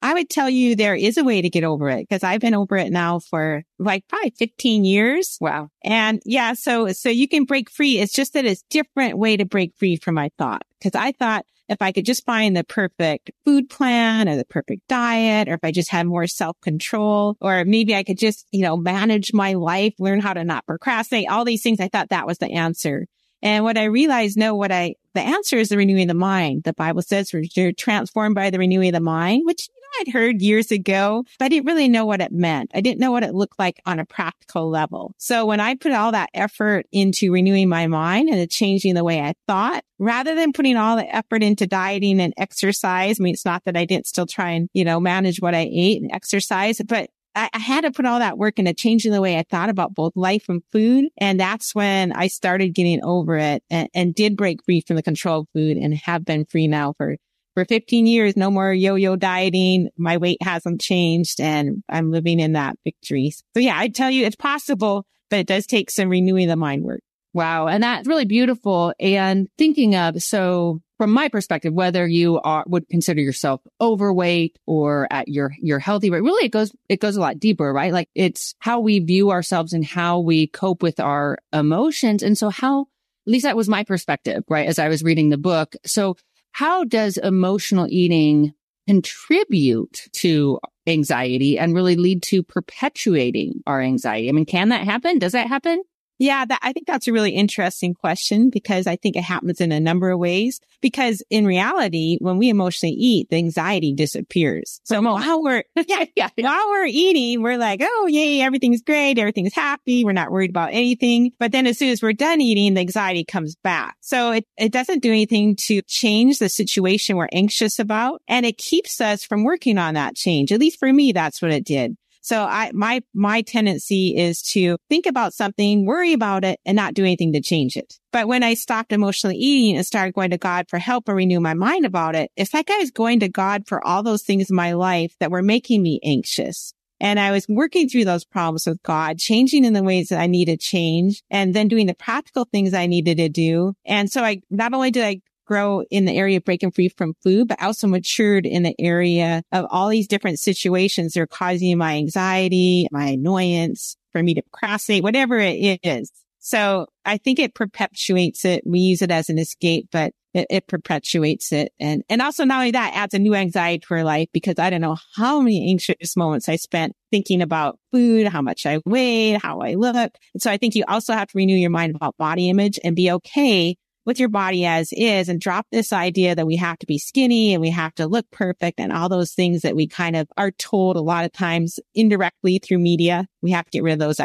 I 0.00 0.14
would 0.14 0.30
tell 0.30 0.48
you 0.48 0.76
there 0.76 0.94
is 0.94 1.16
a 1.16 1.24
way 1.24 1.42
to 1.42 1.50
get 1.50 1.64
over 1.64 1.88
it 1.90 2.08
because 2.08 2.22
I've 2.22 2.40
been 2.40 2.54
over 2.54 2.76
it 2.76 2.92
now 2.92 3.18
for 3.18 3.64
like 3.78 4.06
probably 4.08 4.30
15 4.30 4.84
years. 4.84 5.38
Wow. 5.40 5.70
And 5.82 6.22
yeah, 6.24 6.52
so, 6.52 6.92
so 6.92 7.08
you 7.08 7.26
can 7.26 7.44
break 7.44 7.68
free. 7.68 7.98
It's 7.98 8.12
just 8.12 8.34
that 8.34 8.44
it's 8.44 8.62
different 8.70 9.18
way 9.18 9.36
to 9.36 9.44
break 9.44 9.74
free 9.76 9.96
from 9.96 10.14
my 10.14 10.30
thought 10.38 10.62
because 10.78 10.94
I 10.94 11.12
thought 11.12 11.46
if 11.68 11.82
I 11.82 11.92
could 11.92 12.06
just 12.06 12.24
find 12.24 12.56
the 12.56 12.64
perfect 12.64 13.30
food 13.44 13.68
plan 13.68 14.28
or 14.28 14.36
the 14.36 14.44
perfect 14.44 14.88
diet, 14.88 15.48
or 15.48 15.54
if 15.54 15.60
I 15.62 15.70
just 15.70 15.90
had 15.90 16.06
more 16.06 16.26
self 16.26 16.58
control, 16.62 17.36
or 17.40 17.64
maybe 17.64 17.94
I 17.94 18.04
could 18.04 18.18
just, 18.18 18.46
you 18.52 18.62
know, 18.62 18.76
manage 18.76 19.32
my 19.34 19.52
life, 19.52 19.94
learn 19.98 20.20
how 20.20 20.32
to 20.32 20.44
not 20.44 20.66
procrastinate, 20.66 21.28
all 21.28 21.44
these 21.44 21.62
things. 21.62 21.80
I 21.80 21.88
thought 21.88 22.08
that 22.08 22.26
was 22.26 22.38
the 22.38 22.52
answer. 22.52 23.06
And 23.42 23.64
what 23.64 23.78
I 23.78 23.84
realized, 23.84 24.36
no, 24.36 24.56
what 24.56 24.72
I, 24.72 24.96
the 25.14 25.20
answer 25.20 25.56
is 25.56 25.68
the 25.68 25.76
renewing 25.76 26.04
of 26.04 26.08
the 26.08 26.14
mind. 26.14 26.64
The 26.64 26.72
Bible 26.72 27.02
says 27.02 27.32
you're 27.32 27.72
transformed 27.72 28.34
by 28.34 28.50
the 28.50 28.58
renewing 28.58 28.88
of 28.88 28.94
the 28.94 29.00
mind, 29.00 29.42
which 29.44 29.68
I'd 30.00 30.12
heard 30.12 30.40
years 30.40 30.70
ago, 30.70 31.24
but 31.38 31.46
I 31.46 31.48
didn't 31.48 31.66
really 31.66 31.88
know 31.88 32.06
what 32.06 32.20
it 32.20 32.32
meant. 32.32 32.70
I 32.74 32.80
didn't 32.80 33.00
know 33.00 33.12
what 33.12 33.22
it 33.22 33.34
looked 33.34 33.58
like 33.58 33.80
on 33.86 33.98
a 33.98 34.06
practical 34.06 34.68
level. 34.68 35.14
So 35.18 35.46
when 35.46 35.60
I 35.60 35.74
put 35.74 35.92
all 35.92 36.12
that 36.12 36.30
effort 36.34 36.86
into 36.92 37.32
renewing 37.32 37.68
my 37.68 37.86
mind 37.86 38.28
and 38.28 38.50
changing 38.50 38.94
the 38.94 39.04
way 39.04 39.20
I 39.20 39.34
thought, 39.46 39.84
rather 39.98 40.34
than 40.34 40.52
putting 40.52 40.76
all 40.76 40.96
the 40.96 41.14
effort 41.14 41.42
into 41.42 41.66
dieting 41.66 42.20
and 42.20 42.34
exercise, 42.36 43.20
I 43.20 43.22
mean, 43.22 43.34
it's 43.34 43.44
not 43.44 43.64
that 43.64 43.76
I 43.76 43.84
didn't 43.84 44.06
still 44.06 44.26
try 44.26 44.50
and, 44.50 44.68
you 44.72 44.84
know, 44.84 45.00
manage 45.00 45.40
what 45.40 45.54
I 45.54 45.68
ate 45.70 46.02
and 46.02 46.12
exercise, 46.12 46.80
but 46.86 47.10
I, 47.34 47.58
had 47.58 47.82
to 47.82 47.92
put 47.92 48.06
all 48.06 48.18
that 48.18 48.38
work 48.38 48.58
into 48.58 48.74
changing 48.74 49.12
the 49.12 49.20
way 49.20 49.38
I 49.38 49.44
thought 49.48 49.68
about 49.68 49.94
both 49.94 50.16
life 50.16 50.48
and 50.48 50.62
food. 50.72 51.06
And 51.18 51.38
that's 51.38 51.74
when 51.74 52.12
I 52.12 52.26
started 52.26 52.74
getting 52.74 53.02
over 53.04 53.36
it 53.36 53.62
and, 53.70 53.88
and 53.94 54.14
did 54.14 54.36
break 54.36 54.64
free 54.64 54.80
from 54.80 54.96
the 54.96 55.02
control 55.02 55.40
of 55.40 55.48
food 55.54 55.76
and 55.76 55.94
have 55.94 56.24
been 56.24 56.46
free 56.46 56.66
now 56.66 56.94
for 56.96 57.16
for 57.58 57.64
15 57.64 58.06
years, 58.06 58.36
no 58.36 58.52
more 58.52 58.72
yo-yo 58.72 59.16
dieting. 59.16 59.88
My 59.96 60.16
weight 60.16 60.40
hasn't 60.42 60.80
changed 60.80 61.40
and 61.40 61.82
I'm 61.88 62.12
living 62.12 62.38
in 62.38 62.52
that 62.52 62.76
victory. 62.84 63.32
So 63.54 63.60
yeah, 63.60 63.76
I 63.76 63.88
tell 63.88 64.12
you 64.12 64.24
it's 64.24 64.36
possible, 64.36 65.06
but 65.28 65.40
it 65.40 65.48
does 65.48 65.66
take 65.66 65.90
some 65.90 66.08
renewing 66.08 66.46
the 66.46 66.54
mind 66.54 66.84
work. 66.84 67.00
Wow. 67.34 67.66
And 67.66 67.82
that's 67.82 68.06
really 68.06 68.26
beautiful. 68.26 68.94
And 69.00 69.48
thinking 69.58 69.96
of, 69.96 70.22
so 70.22 70.80
from 70.98 71.10
my 71.10 71.28
perspective, 71.28 71.72
whether 71.74 72.06
you 72.06 72.40
are, 72.40 72.64
would 72.68 72.88
consider 72.88 73.20
yourself 73.20 73.60
overweight 73.80 74.56
or 74.66 75.08
at 75.10 75.26
your, 75.26 75.52
your 75.60 75.80
healthy 75.80 76.10
weight, 76.10 76.22
really 76.22 76.46
it 76.46 76.52
goes, 76.52 76.72
it 76.88 77.00
goes 77.00 77.16
a 77.16 77.20
lot 77.20 77.40
deeper, 77.40 77.72
right? 77.72 77.92
Like 77.92 78.08
it's 78.14 78.54
how 78.60 78.78
we 78.78 79.00
view 79.00 79.30
ourselves 79.30 79.72
and 79.72 79.84
how 79.84 80.20
we 80.20 80.46
cope 80.46 80.80
with 80.80 81.00
our 81.00 81.38
emotions. 81.52 82.22
And 82.22 82.38
so 82.38 82.50
how, 82.50 82.82
at 82.82 83.32
least 83.32 83.42
that 83.42 83.56
was 83.56 83.68
my 83.68 83.82
perspective, 83.82 84.44
right? 84.48 84.68
As 84.68 84.78
I 84.78 84.88
was 84.88 85.02
reading 85.02 85.28
the 85.28 85.36
book. 85.36 85.74
So 85.84 86.16
how 86.58 86.82
does 86.82 87.18
emotional 87.18 87.86
eating 87.88 88.52
contribute 88.88 90.08
to 90.12 90.58
anxiety 90.88 91.56
and 91.56 91.72
really 91.72 91.94
lead 91.94 92.20
to 92.20 92.42
perpetuating 92.42 93.62
our 93.64 93.80
anxiety? 93.80 94.28
I 94.28 94.32
mean, 94.32 94.44
can 94.44 94.70
that 94.70 94.82
happen? 94.82 95.20
Does 95.20 95.30
that 95.34 95.46
happen? 95.46 95.84
Yeah, 96.18 96.44
that, 96.44 96.58
I 96.62 96.72
think 96.72 96.86
that's 96.86 97.06
a 97.06 97.12
really 97.12 97.30
interesting 97.30 97.94
question 97.94 98.50
because 98.50 98.86
I 98.86 98.96
think 98.96 99.16
it 99.16 99.22
happens 99.22 99.60
in 99.60 99.70
a 99.70 99.80
number 99.80 100.10
of 100.10 100.18
ways. 100.18 100.60
Because 100.80 101.22
in 101.30 101.46
reality, 101.46 102.18
when 102.20 102.38
we 102.38 102.48
emotionally 102.48 102.94
eat, 102.94 103.30
the 103.30 103.36
anxiety 103.36 103.92
disappears. 103.92 104.80
So 104.84 104.98
oh. 104.98 105.14
while 105.14 105.42
we're, 105.42 105.64
yeah, 105.88 106.04
yeah, 106.14 106.28
while 106.38 106.68
we're 106.70 106.86
eating, 106.86 107.42
we're 107.42 107.58
like, 107.58 107.80
oh, 107.82 108.06
yay, 108.08 108.40
everything's 108.40 108.82
great. 108.82 109.18
Everything's 109.18 109.54
happy. 109.54 110.04
We're 110.04 110.12
not 110.12 110.30
worried 110.30 110.50
about 110.50 110.72
anything. 110.72 111.32
But 111.38 111.52
then 111.52 111.66
as 111.66 111.78
soon 111.78 111.90
as 111.90 112.02
we're 112.02 112.12
done 112.12 112.40
eating, 112.40 112.74
the 112.74 112.80
anxiety 112.80 113.24
comes 113.24 113.56
back. 113.56 113.96
So 114.00 114.32
it, 114.32 114.44
it 114.56 114.72
doesn't 114.72 115.02
do 115.02 115.10
anything 115.10 115.56
to 115.66 115.82
change 115.82 116.38
the 116.38 116.48
situation 116.48 117.16
we're 117.16 117.28
anxious 117.32 117.78
about. 117.78 118.22
And 118.28 118.44
it 118.44 118.58
keeps 118.58 119.00
us 119.00 119.24
from 119.24 119.44
working 119.44 119.78
on 119.78 119.94
that 119.94 120.16
change. 120.16 120.52
At 120.52 120.60
least 120.60 120.78
for 120.78 120.92
me, 120.92 121.12
that's 121.12 121.42
what 121.42 121.52
it 121.52 121.64
did. 121.64 121.96
So 122.20 122.42
I, 122.42 122.70
my, 122.74 123.02
my 123.14 123.42
tendency 123.42 124.16
is 124.16 124.42
to 124.52 124.76
think 124.88 125.06
about 125.06 125.34
something, 125.34 125.86
worry 125.86 126.12
about 126.12 126.44
it 126.44 126.60
and 126.66 126.76
not 126.76 126.94
do 126.94 127.04
anything 127.04 127.32
to 127.32 127.40
change 127.40 127.76
it. 127.76 127.94
But 128.12 128.28
when 128.28 128.42
I 128.42 128.54
stopped 128.54 128.92
emotionally 128.92 129.36
eating 129.36 129.76
and 129.76 129.86
started 129.86 130.14
going 130.14 130.30
to 130.30 130.38
God 130.38 130.66
for 130.68 130.78
help 130.78 131.08
and 131.08 131.16
renew 131.16 131.40
my 131.40 131.54
mind 131.54 131.86
about 131.86 132.14
it, 132.14 132.30
it's 132.36 132.54
like 132.54 132.70
I 132.70 132.78
was 132.78 132.90
going 132.90 133.20
to 133.20 133.28
God 133.28 133.66
for 133.66 133.84
all 133.86 134.02
those 134.02 134.22
things 134.22 134.50
in 134.50 134.56
my 134.56 134.72
life 134.72 135.14
that 135.20 135.30
were 135.30 135.42
making 135.42 135.82
me 135.82 136.00
anxious. 136.04 136.72
And 137.00 137.20
I 137.20 137.30
was 137.30 137.46
working 137.48 137.88
through 137.88 138.06
those 138.06 138.24
problems 138.24 138.66
with 138.66 138.82
God, 138.82 139.18
changing 139.18 139.64
in 139.64 139.72
the 139.72 139.84
ways 139.84 140.08
that 140.08 140.20
I 140.20 140.26
needed 140.26 140.60
to 140.60 140.66
change 140.66 141.22
and 141.30 141.54
then 141.54 141.68
doing 141.68 141.86
the 141.86 141.94
practical 141.94 142.44
things 142.44 142.74
I 142.74 142.86
needed 142.86 143.18
to 143.18 143.28
do. 143.28 143.74
And 143.84 144.10
so 144.10 144.24
I, 144.24 144.40
not 144.50 144.74
only 144.74 144.90
did 144.90 145.04
I 145.04 145.20
grow 145.48 145.82
in 145.90 146.04
the 146.04 146.16
area 146.16 146.36
of 146.36 146.44
breaking 146.44 146.70
free 146.70 146.90
from 146.90 147.14
food, 147.22 147.48
but 147.48 147.60
also 147.62 147.88
matured 147.88 148.46
in 148.46 148.62
the 148.62 148.74
area 148.78 149.42
of 149.50 149.66
all 149.70 149.88
these 149.88 150.06
different 150.06 150.38
situations 150.38 151.14
that 151.14 151.20
are 151.22 151.26
causing 151.26 151.76
my 151.78 151.96
anxiety, 151.96 152.86
my 152.92 153.06
annoyance, 153.06 153.96
for 154.12 154.22
me 154.22 154.34
to 154.34 154.42
procrastinate, 154.42 155.02
whatever 155.02 155.38
it 155.38 155.80
is. 155.82 156.12
So 156.38 156.86
I 157.04 157.18
think 157.18 157.38
it 157.38 157.54
perpetuates 157.54 158.44
it. 158.44 158.62
We 158.64 158.78
use 158.80 159.02
it 159.02 159.10
as 159.10 159.28
an 159.28 159.38
escape, 159.38 159.88
but 159.90 160.12
it, 160.34 160.46
it, 160.50 160.66
perpetuates 160.66 161.52
it. 161.52 161.72
And, 161.80 162.02
and 162.08 162.22
also 162.22 162.44
not 162.44 162.58
only 162.58 162.70
that 162.72 162.94
adds 162.94 163.14
a 163.14 163.18
new 163.18 163.34
anxiety 163.34 163.80
to 163.80 163.94
our 163.94 164.04
life 164.04 164.28
because 164.32 164.58
I 164.58 164.70
don't 164.70 164.82
know 164.82 164.96
how 165.16 165.40
many 165.40 165.70
anxious 165.70 166.16
moments 166.16 166.48
I 166.48 166.56
spent 166.56 166.94
thinking 167.10 167.42
about 167.42 167.78
food, 167.92 168.28
how 168.28 168.42
much 168.42 168.66
I 168.66 168.80
weighed, 168.84 169.40
how 169.42 169.60
I 169.60 169.74
look. 169.74 169.96
And 169.96 170.42
so 170.42 170.50
I 170.50 170.58
think 170.58 170.74
you 170.74 170.84
also 170.86 171.14
have 171.14 171.28
to 171.28 171.36
renew 171.36 171.56
your 171.56 171.70
mind 171.70 171.96
about 171.96 172.16
body 172.18 172.50
image 172.50 172.78
and 172.84 172.94
be 172.94 173.10
okay 173.10 173.76
with 174.08 174.18
your 174.18 174.30
body 174.30 174.64
as 174.64 174.88
is 174.92 175.28
and 175.28 175.38
drop 175.38 175.66
this 175.70 175.92
idea 175.92 176.34
that 176.34 176.46
we 176.46 176.56
have 176.56 176.78
to 176.78 176.86
be 176.86 176.96
skinny 176.96 177.52
and 177.52 177.60
we 177.60 177.68
have 177.68 177.94
to 177.94 178.06
look 178.06 178.24
perfect 178.30 178.80
and 178.80 178.90
all 178.90 179.10
those 179.10 179.32
things 179.32 179.60
that 179.60 179.76
we 179.76 179.86
kind 179.86 180.16
of 180.16 180.26
are 180.38 180.50
told 180.50 180.96
a 180.96 181.02
lot 181.02 181.26
of 181.26 181.32
times 181.32 181.78
indirectly 181.94 182.58
through 182.58 182.78
media. 182.78 183.26
We 183.42 183.50
have 183.50 183.66
to 183.66 183.70
get 183.70 183.82
rid 183.82 183.92
of 183.92 183.98
those 183.98 184.18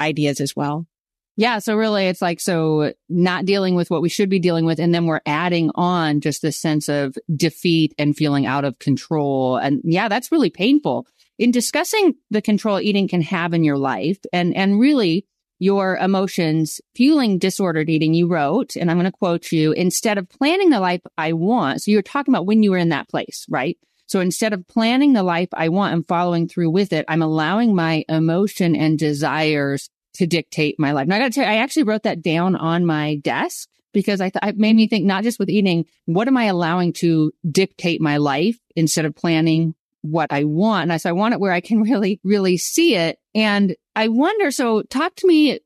ideas 0.00 0.40
as 0.40 0.54
well. 0.54 0.86
Yeah. 1.36 1.58
So 1.58 1.74
really 1.74 2.06
it's 2.06 2.22
like, 2.22 2.38
so 2.38 2.92
not 3.08 3.44
dealing 3.44 3.74
with 3.74 3.90
what 3.90 4.02
we 4.02 4.08
should 4.08 4.30
be 4.30 4.38
dealing 4.38 4.66
with. 4.66 4.78
And 4.78 4.94
then 4.94 5.06
we're 5.06 5.20
adding 5.26 5.72
on 5.74 6.20
just 6.20 6.40
this 6.40 6.56
sense 6.56 6.88
of 6.88 7.16
defeat 7.34 7.92
and 7.98 8.16
feeling 8.16 8.46
out 8.46 8.64
of 8.64 8.78
control. 8.78 9.56
And 9.56 9.80
yeah, 9.82 10.06
that's 10.08 10.30
really 10.30 10.50
painful 10.50 11.08
in 11.40 11.50
discussing 11.50 12.14
the 12.30 12.40
control 12.40 12.78
eating 12.78 13.08
can 13.08 13.22
have 13.22 13.52
in 13.52 13.64
your 13.64 13.78
life 13.78 14.20
and, 14.32 14.54
and 14.54 14.78
really 14.78 15.26
your 15.64 15.96
emotions, 15.96 16.78
fueling 16.94 17.38
disordered 17.38 17.88
eating, 17.88 18.12
you 18.12 18.28
wrote, 18.28 18.76
and 18.76 18.90
I'm 18.90 18.98
going 18.98 19.10
to 19.10 19.18
quote 19.18 19.50
you, 19.50 19.72
instead 19.72 20.18
of 20.18 20.28
planning 20.28 20.68
the 20.68 20.78
life 20.78 21.00
I 21.16 21.32
want. 21.32 21.80
So 21.80 21.90
you're 21.90 22.02
talking 22.02 22.34
about 22.34 22.44
when 22.44 22.62
you 22.62 22.70
were 22.70 22.76
in 22.76 22.90
that 22.90 23.08
place, 23.08 23.46
right? 23.48 23.78
So 24.04 24.20
instead 24.20 24.52
of 24.52 24.68
planning 24.68 25.14
the 25.14 25.22
life 25.22 25.48
I 25.54 25.70
want 25.70 25.94
and 25.94 26.06
following 26.06 26.48
through 26.48 26.70
with 26.70 26.92
it, 26.92 27.06
I'm 27.08 27.22
allowing 27.22 27.74
my 27.74 28.04
emotion 28.10 28.76
and 28.76 28.98
desires 28.98 29.88
to 30.14 30.26
dictate 30.26 30.78
my 30.78 30.92
life. 30.92 31.08
Now 31.08 31.16
I 31.16 31.20
got 31.20 31.32
to 31.32 31.34
tell 31.40 31.44
you, 31.44 31.50
I 31.50 31.62
actually 31.62 31.84
wrote 31.84 32.02
that 32.02 32.20
down 32.20 32.56
on 32.56 32.84
my 32.84 33.16
desk 33.16 33.66
because 33.94 34.20
I 34.20 34.28
thought 34.28 34.46
it 34.46 34.58
made 34.58 34.76
me 34.76 34.86
think 34.86 35.06
not 35.06 35.22
just 35.22 35.38
with 35.38 35.48
eating, 35.48 35.86
what 36.04 36.28
am 36.28 36.36
I 36.36 36.44
allowing 36.44 36.92
to 36.94 37.32
dictate 37.50 38.02
my 38.02 38.18
life 38.18 38.58
instead 38.76 39.06
of 39.06 39.16
planning 39.16 39.74
what 40.02 40.30
I 40.30 40.44
want. 40.44 40.82
And 40.82 40.92
I, 40.92 40.98
so 40.98 41.08
I 41.08 41.12
want 41.12 41.32
it 41.32 41.40
where 41.40 41.52
I 41.52 41.60
can 41.60 41.80
really, 41.90 42.20
really 42.22 42.58
see 42.58 42.94
it. 42.94 43.18
And 43.34 43.74
I 43.96 44.08
wonder, 44.08 44.50
so 44.50 44.82
talk 44.82 45.14
to 45.16 45.26
me 45.26 45.60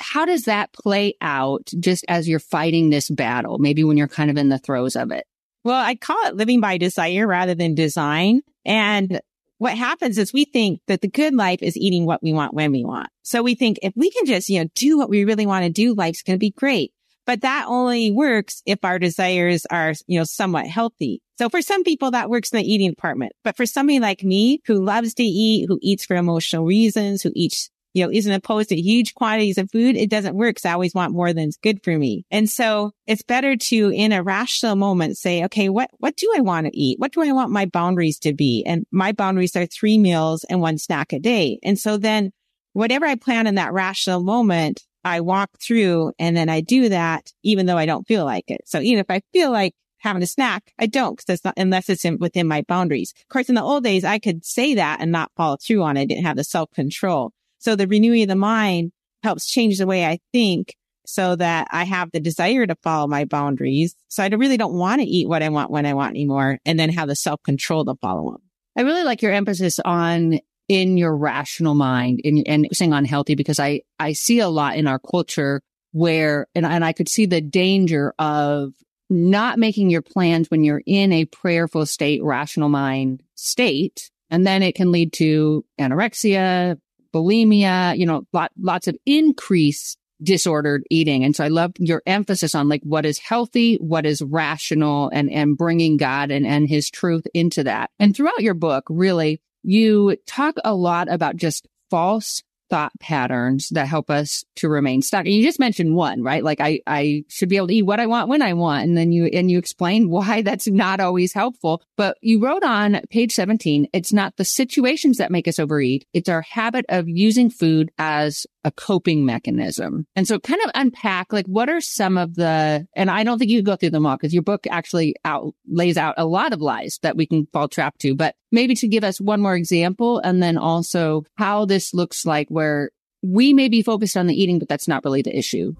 how 0.00 0.24
does 0.24 0.44
that 0.44 0.72
play 0.72 1.14
out 1.20 1.70
just 1.78 2.04
as 2.08 2.28
you're 2.28 2.38
fighting 2.38 2.88
this 2.88 3.10
battle? 3.10 3.58
Maybe 3.58 3.84
when 3.84 3.96
you're 3.96 4.08
kind 4.08 4.30
of 4.30 4.38
in 4.38 4.48
the 4.48 4.58
throes 4.58 4.96
of 4.96 5.10
it. 5.10 5.26
Well, 5.62 5.80
I 5.80 5.94
call 5.94 6.16
it 6.26 6.36
living 6.36 6.60
by 6.60 6.78
desire 6.78 7.26
rather 7.26 7.54
than 7.54 7.74
design. 7.74 8.40
And 8.64 9.20
what 9.58 9.76
happens 9.76 10.16
is 10.16 10.32
we 10.32 10.46
think 10.46 10.80
that 10.86 11.02
the 11.02 11.08
good 11.08 11.34
life 11.34 11.62
is 11.62 11.76
eating 11.76 12.06
what 12.06 12.22
we 12.22 12.32
want 12.32 12.54
when 12.54 12.72
we 12.72 12.82
want. 12.82 13.10
So 13.22 13.42
we 13.42 13.54
think 13.54 13.78
if 13.82 13.92
we 13.94 14.10
can 14.10 14.24
just, 14.24 14.48
you 14.48 14.60
know, 14.60 14.70
do 14.74 14.96
what 14.96 15.10
we 15.10 15.26
really 15.26 15.46
want 15.46 15.64
to 15.66 15.70
do, 15.70 15.92
life's 15.92 16.22
going 16.22 16.36
to 16.36 16.40
be 16.40 16.50
great. 16.50 16.94
But 17.30 17.42
that 17.42 17.66
only 17.68 18.10
works 18.10 18.60
if 18.66 18.84
our 18.84 18.98
desires 18.98 19.64
are, 19.66 19.94
you 20.08 20.18
know, 20.18 20.24
somewhat 20.24 20.66
healthy. 20.66 21.22
So 21.38 21.48
for 21.48 21.62
some 21.62 21.84
people 21.84 22.10
that 22.10 22.28
works 22.28 22.50
in 22.50 22.58
the 22.58 22.68
eating 22.68 22.90
department, 22.90 23.34
but 23.44 23.56
for 23.56 23.66
somebody 23.66 24.00
like 24.00 24.24
me 24.24 24.60
who 24.66 24.84
loves 24.84 25.14
to 25.14 25.22
eat, 25.22 25.66
who 25.68 25.78
eats 25.80 26.04
for 26.04 26.16
emotional 26.16 26.64
reasons, 26.64 27.22
who 27.22 27.30
eats 27.36 27.70
you 27.94 28.04
know, 28.04 28.10
isn't 28.10 28.32
opposed 28.32 28.70
to 28.70 28.80
huge 28.80 29.14
quantities 29.14 29.58
of 29.58 29.70
food, 29.70 29.96
it 29.96 30.10
doesn't 30.10 30.34
work 30.34 30.56
because 30.56 30.64
I 30.64 30.72
always 30.72 30.92
want 30.92 31.12
more 31.12 31.32
than's 31.32 31.56
good 31.56 31.84
for 31.84 31.96
me. 31.96 32.24
And 32.32 32.50
so 32.50 32.90
it's 33.06 33.22
better 33.22 33.56
to, 33.56 33.90
in 33.90 34.10
a 34.10 34.24
rational 34.24 34.74
moment, 34.74 35.16
say, 35.16 35.44
okay, 35.44 35.68
what, 35.68 35.88
what 35.98 36.16
do 36.16 36.32
I 36.36 36.40
want 36.40 36.66
to 36.66 36.76
eat? 36.76 36.98
What 36.98 37.12
do 37.12 37.22
I 37.22 37.30
want 37.30 37.52
my 37.52 37.66
boundaries 37.66 38.18
to 38.20 38.34
be? 38.34 38.64
And 38.66 38.86
my 38.90 39.12
boundaries 39.12 39.54
are 39.54 39.66
three 39.66 39.98
meals 39.98 40.42
and 40.42 40.60
one 40.60 40.78
snack 40.78 41.12
a 41.12 41.20
day. 41.20 41.60
And 41.62 41.78
so 41.78 41.96
then 41.96 42.32
whatever 42.72 43.06
I 43.06 43.14
plan 43.14 43.46
in 43.46 43.54
that 43.54 43.72
rational 43.72 44.20
moment, 44.20 44.82
I 45.04 45.20
walk 45.20 45.50
through 45.58 46.12
and 46.18 46.36
then 46.36 46.48
I 46.48 46.60
do 46.60 46.88
that 46.90 47.32
even 47.42 47.66
though 47.66 47.78
I 47.78 47.86
don't 47.86 48.06
feel 48.06 48.24
like 48.24 48.50
it. 48.50 48.62
So 48.66 48.80
even 48.80 49.00
if 49.00 49.06
I 49.10 49.22
feel 49.32 49.50
like 49.50 49.74
having 49.98 50.22
a 50.22 50.26
snack, 50.26 50.72
I 50.78 50.86
don't 50.86 51.16
because 51.16 51.44
not, 51.44 51.54
unless 51.56 51.88
it's 51.88 52.04
in, 52.04 52.18
within 52.18 52.46
my 52.46 52.62
boundaries. 52.62 53.12
Of 53.22 53.28
course, 53.28 53.48
in 53.48 53.54
the 53.54 53.62
old 53.62 53.84
days, 53.84 54.04
I 54.04 54.18
could 54.18 54.44
say 54.44 54.74
that 54.74 55.00
and 55.00 55.12
not 55.12 55.32
follow 55.36 55.56
through 55.56 55.82
on 55.82 55.96
it. 55.96 56.02
I 56.02 56.04
didn't 56.06 56.24
have 56.24 56.36
the 56.36 56.44
self 56.44 56.70
control. 56.72 57.32
So 57.58 57.76
the 57.76 57.86
renewing 57.86 58.22
of 58.22 58.28
the 58.28 58.36
mind 58.36 58.92
helps 59.22 59.46
change 59.46 59.78
the 59.78 59.86
way 59.86 60.06
I 60.06 60.18
think 60.32 60.74
so 61.06 61.36
that 61.36 61.68
I 61.70 61.84
have 61.84 62.10
the 62.12 62.20
desire 62.20 62.66
to 62.66 62.76
follow 62.82 63.06
my 63.06 63.24
boundaries. 63.24 63.94
So 64.08 64.22
I 64.22 64.28
really 64.28 64.56
don't 64.56 64.74
want 64.74 65.00
to 65.00 65.06
eat 65.06 65.28
what 65.28 65.42
I 65.42 65.48
want 65.48 65.70
when 65.70 65.86
I 65.86 65.94
want 65.94 66.10
anymore 66.10 66.58
and 66.64 66.78
then 66.78 66.90
have 66.90 67.08
the 67.08 67.16
self 67.16 67.42
control 67.42 67.84
to 67.84 67.94
follow 68.00 68.32
them. 68.32 68.42
I 68.76 68.82
really 68.82 69.04
like 69.04 69.20
your 69.20 69.32
emphasis 69.32 69.78
on 69.80 70.40
in 70.70 70.96
your 70.96 71.16
rational 71.16 71.74
mind 71.74 72.20
and, 72.22 72.46
and 72.46 72.68
saying 72.72 72.92
unhealthy 72.92 73.34
because 73.34 73.58
I, 73.58 73.82
I 73.98 74.12
see 74.12 74.38
a 74.38 74.48
lot 74.48 74.76
in 74.76 74.86
our 74.86 75.00
culture 75.00 75.62
where, 75.90 76.46
and, 76.54 76.64
and 76.64 76.84
I 76.84 76.92
could 76.92 77.08
see 77.08 77.26
the 77.26 77.40
danger 77.40 78.14
of 78.20 78.72
not 79.10 79.58
making 79.58 79.90
your 79.90 80.00
plans 80.00 80.48
when 80.48 80.62
you're 80.62 80.84
in 80.86 81.10
a 81.10 81.24
prayerful 81.24 81.86
state, 81.86 82.22
rational 82.22 82.68
mind 82.68 83.24
state. 83.34 84.12
And 84.30 84.46
then 84.46 84.62
it 84.62 84.76
can 84.76 84.92
lead 84.92 85.12
to 85.14 85.64
anorexia, 85.80 86.78
bulimia, 87.12 87.98
you 87.98 88.06
know, 88.06 88.22
lot, 88.32 88.52
lots 88.56 88.86
of 88.86 88.96
increased 89.04 89.98
disordered 90.22 90.84
eating. 90.88 91.24
And 91.24 91.34
so 91.34 91.42
I 91.42 91.48
love 91.48 91.72
your 91.80 92.00
emphasis 92.06 92.54
on 92.54 92.68
like 92.68 92.82
what 92.84 93.04
is 93.04 93.18
healthy, 93.18 93.74
what 93.76 94.06
is 94.06 94.22
rational 94.22 95.10
and, 95.12 95.28
and 95.32 95.58
bringing 95.58 95.96
God 95.96 96.30
and, 96.30 96.46
and 96.46 96.68
his 96.68 96.90
truth 96.90 97.26
into 97.34 97.64
that. 97.64 97.90
And 97.98 98.14
throughout 98.14 98.40
your 98.40 98.54
book, 98.54 98.84
really, 98.88 99.40
you 99.62 100.16
talk 100.26 100.56
a 100.64 100.74
lot 100.74 101.10
about 101.10 101.36
just 101.36 101.66
false 101.90 102.42
thought 102.70 102.92
patterns 103.00 103.68
that 103.70 103.88
help 103.88 104.08
us 104.08 104.44
to 104.56 104.68
remain 104.68 105.02
stuck. 105.02 105.26
And 105.26 105.34
you 105.34 105.42
just 105.42 105.58
mentioned 105.58 105.94
one, 105.94 106.22
right? 106.22 106.42
Like 106.42 106.60
I, 106.60 106.80
I 106.86 107.24
should 107.28 107.48
be 107.48 107.56
able 107.56 107.66
to 107.66 107.74
eat 107.74 107.82
what 107.82 108.00
I 108.00 108.06
want 108.06 108.28
when 108.28 108.40
I 108.40 108.54
want. 108.54 108.84
And 108.84 108.96
then 108.96 109.12
you, 109.12 109.26
and 109.26 109.50
you 109.50 109.58
explain 109.58 110.08
why 110.10 110.42
that's 110.42 110.68
not 110.68 111.00
always 111.00 111.34
helpful. 111.34 111.82
But 111.96 112.16
you 112.22 112.40
wrote 112.40 112.62
on 112.62 113.00
page 113.10 113.32
17, 113.32 113.88
it's 113.92 114.12
not 114.12 114.36
the 114.36 114.44
situations 114.44 115.18
that 115.18 115.32
make 115.32 115.48
us 115.48 115.58
overeat. 115.58 116.06
It's 116.14 116.28
our 116.28 116.42
habit 116.42 116.86
of 116.88 117.08
using 117.08 117.50
food 117.50 117.90
as 117.98 118.46
a 118.64 118.70
coping 118.70 119.24
mechanism. 119.24 120.06
And 120.16 120.26
so 120.26 120.38
kind 120.38 120.60
of 120.64 120.70
unpack 120.74 121.32
like 121.32 121.46
what 121.46 121.68
are 121.68 121.80
some 121.80 122.18
of 122.18 122.34
the, 122.34 122.86
and 122.94 123.10
I 123.10 123.24
don't 123.24 123.38
think 123.38 123.50
you 123.50 123.62
go 123.62 123.76
through 123.76 123.90
them 123.90 124.06
all 124.06 124.16
because 124.16 124.34
your 124.34 124.42
book 124.42 124.66
actually 124.70 125.14
out 125.24 125.54
lays 125.68 125.96
out 125.96 126.14
a 126.18 126.26
lot 126.26 126.52
of 126.52 126.60
lies 126.60 126.98
that 127.02 127.16
we 127.16 127.26
can 127.26 127.46
fall 127.52 127.68
trap 127.68 127.98
to, 127.98 128.14
but 128.14 128.34
maybe 128.52 128.74
to 128.76 128.88
give 128.88 129.04
us 129.04 129.20
one 129.20 129.40
more 129.40 129.56
example 129.56 130.18
and 130.18 130.42
then 130.42 130.58
also 130.58 131.24
how 131.36 131.64
this 131.64 131.94
looks 131.94 132.26
like 132.26 132.48
where 132.48 132.90
we 133.22 133.52
may 133.52 133.68
be 133.68 133.82
focused 133.82 134.16
on 134.16 134.26
the 134.26 134.40
eating, 134.40 134.58
but 134.58 134.68
that's 134.68 134.88
not 134.88 135.04
really 135.04 135.22
the 135.22 135.36
issue. 135.36 135.74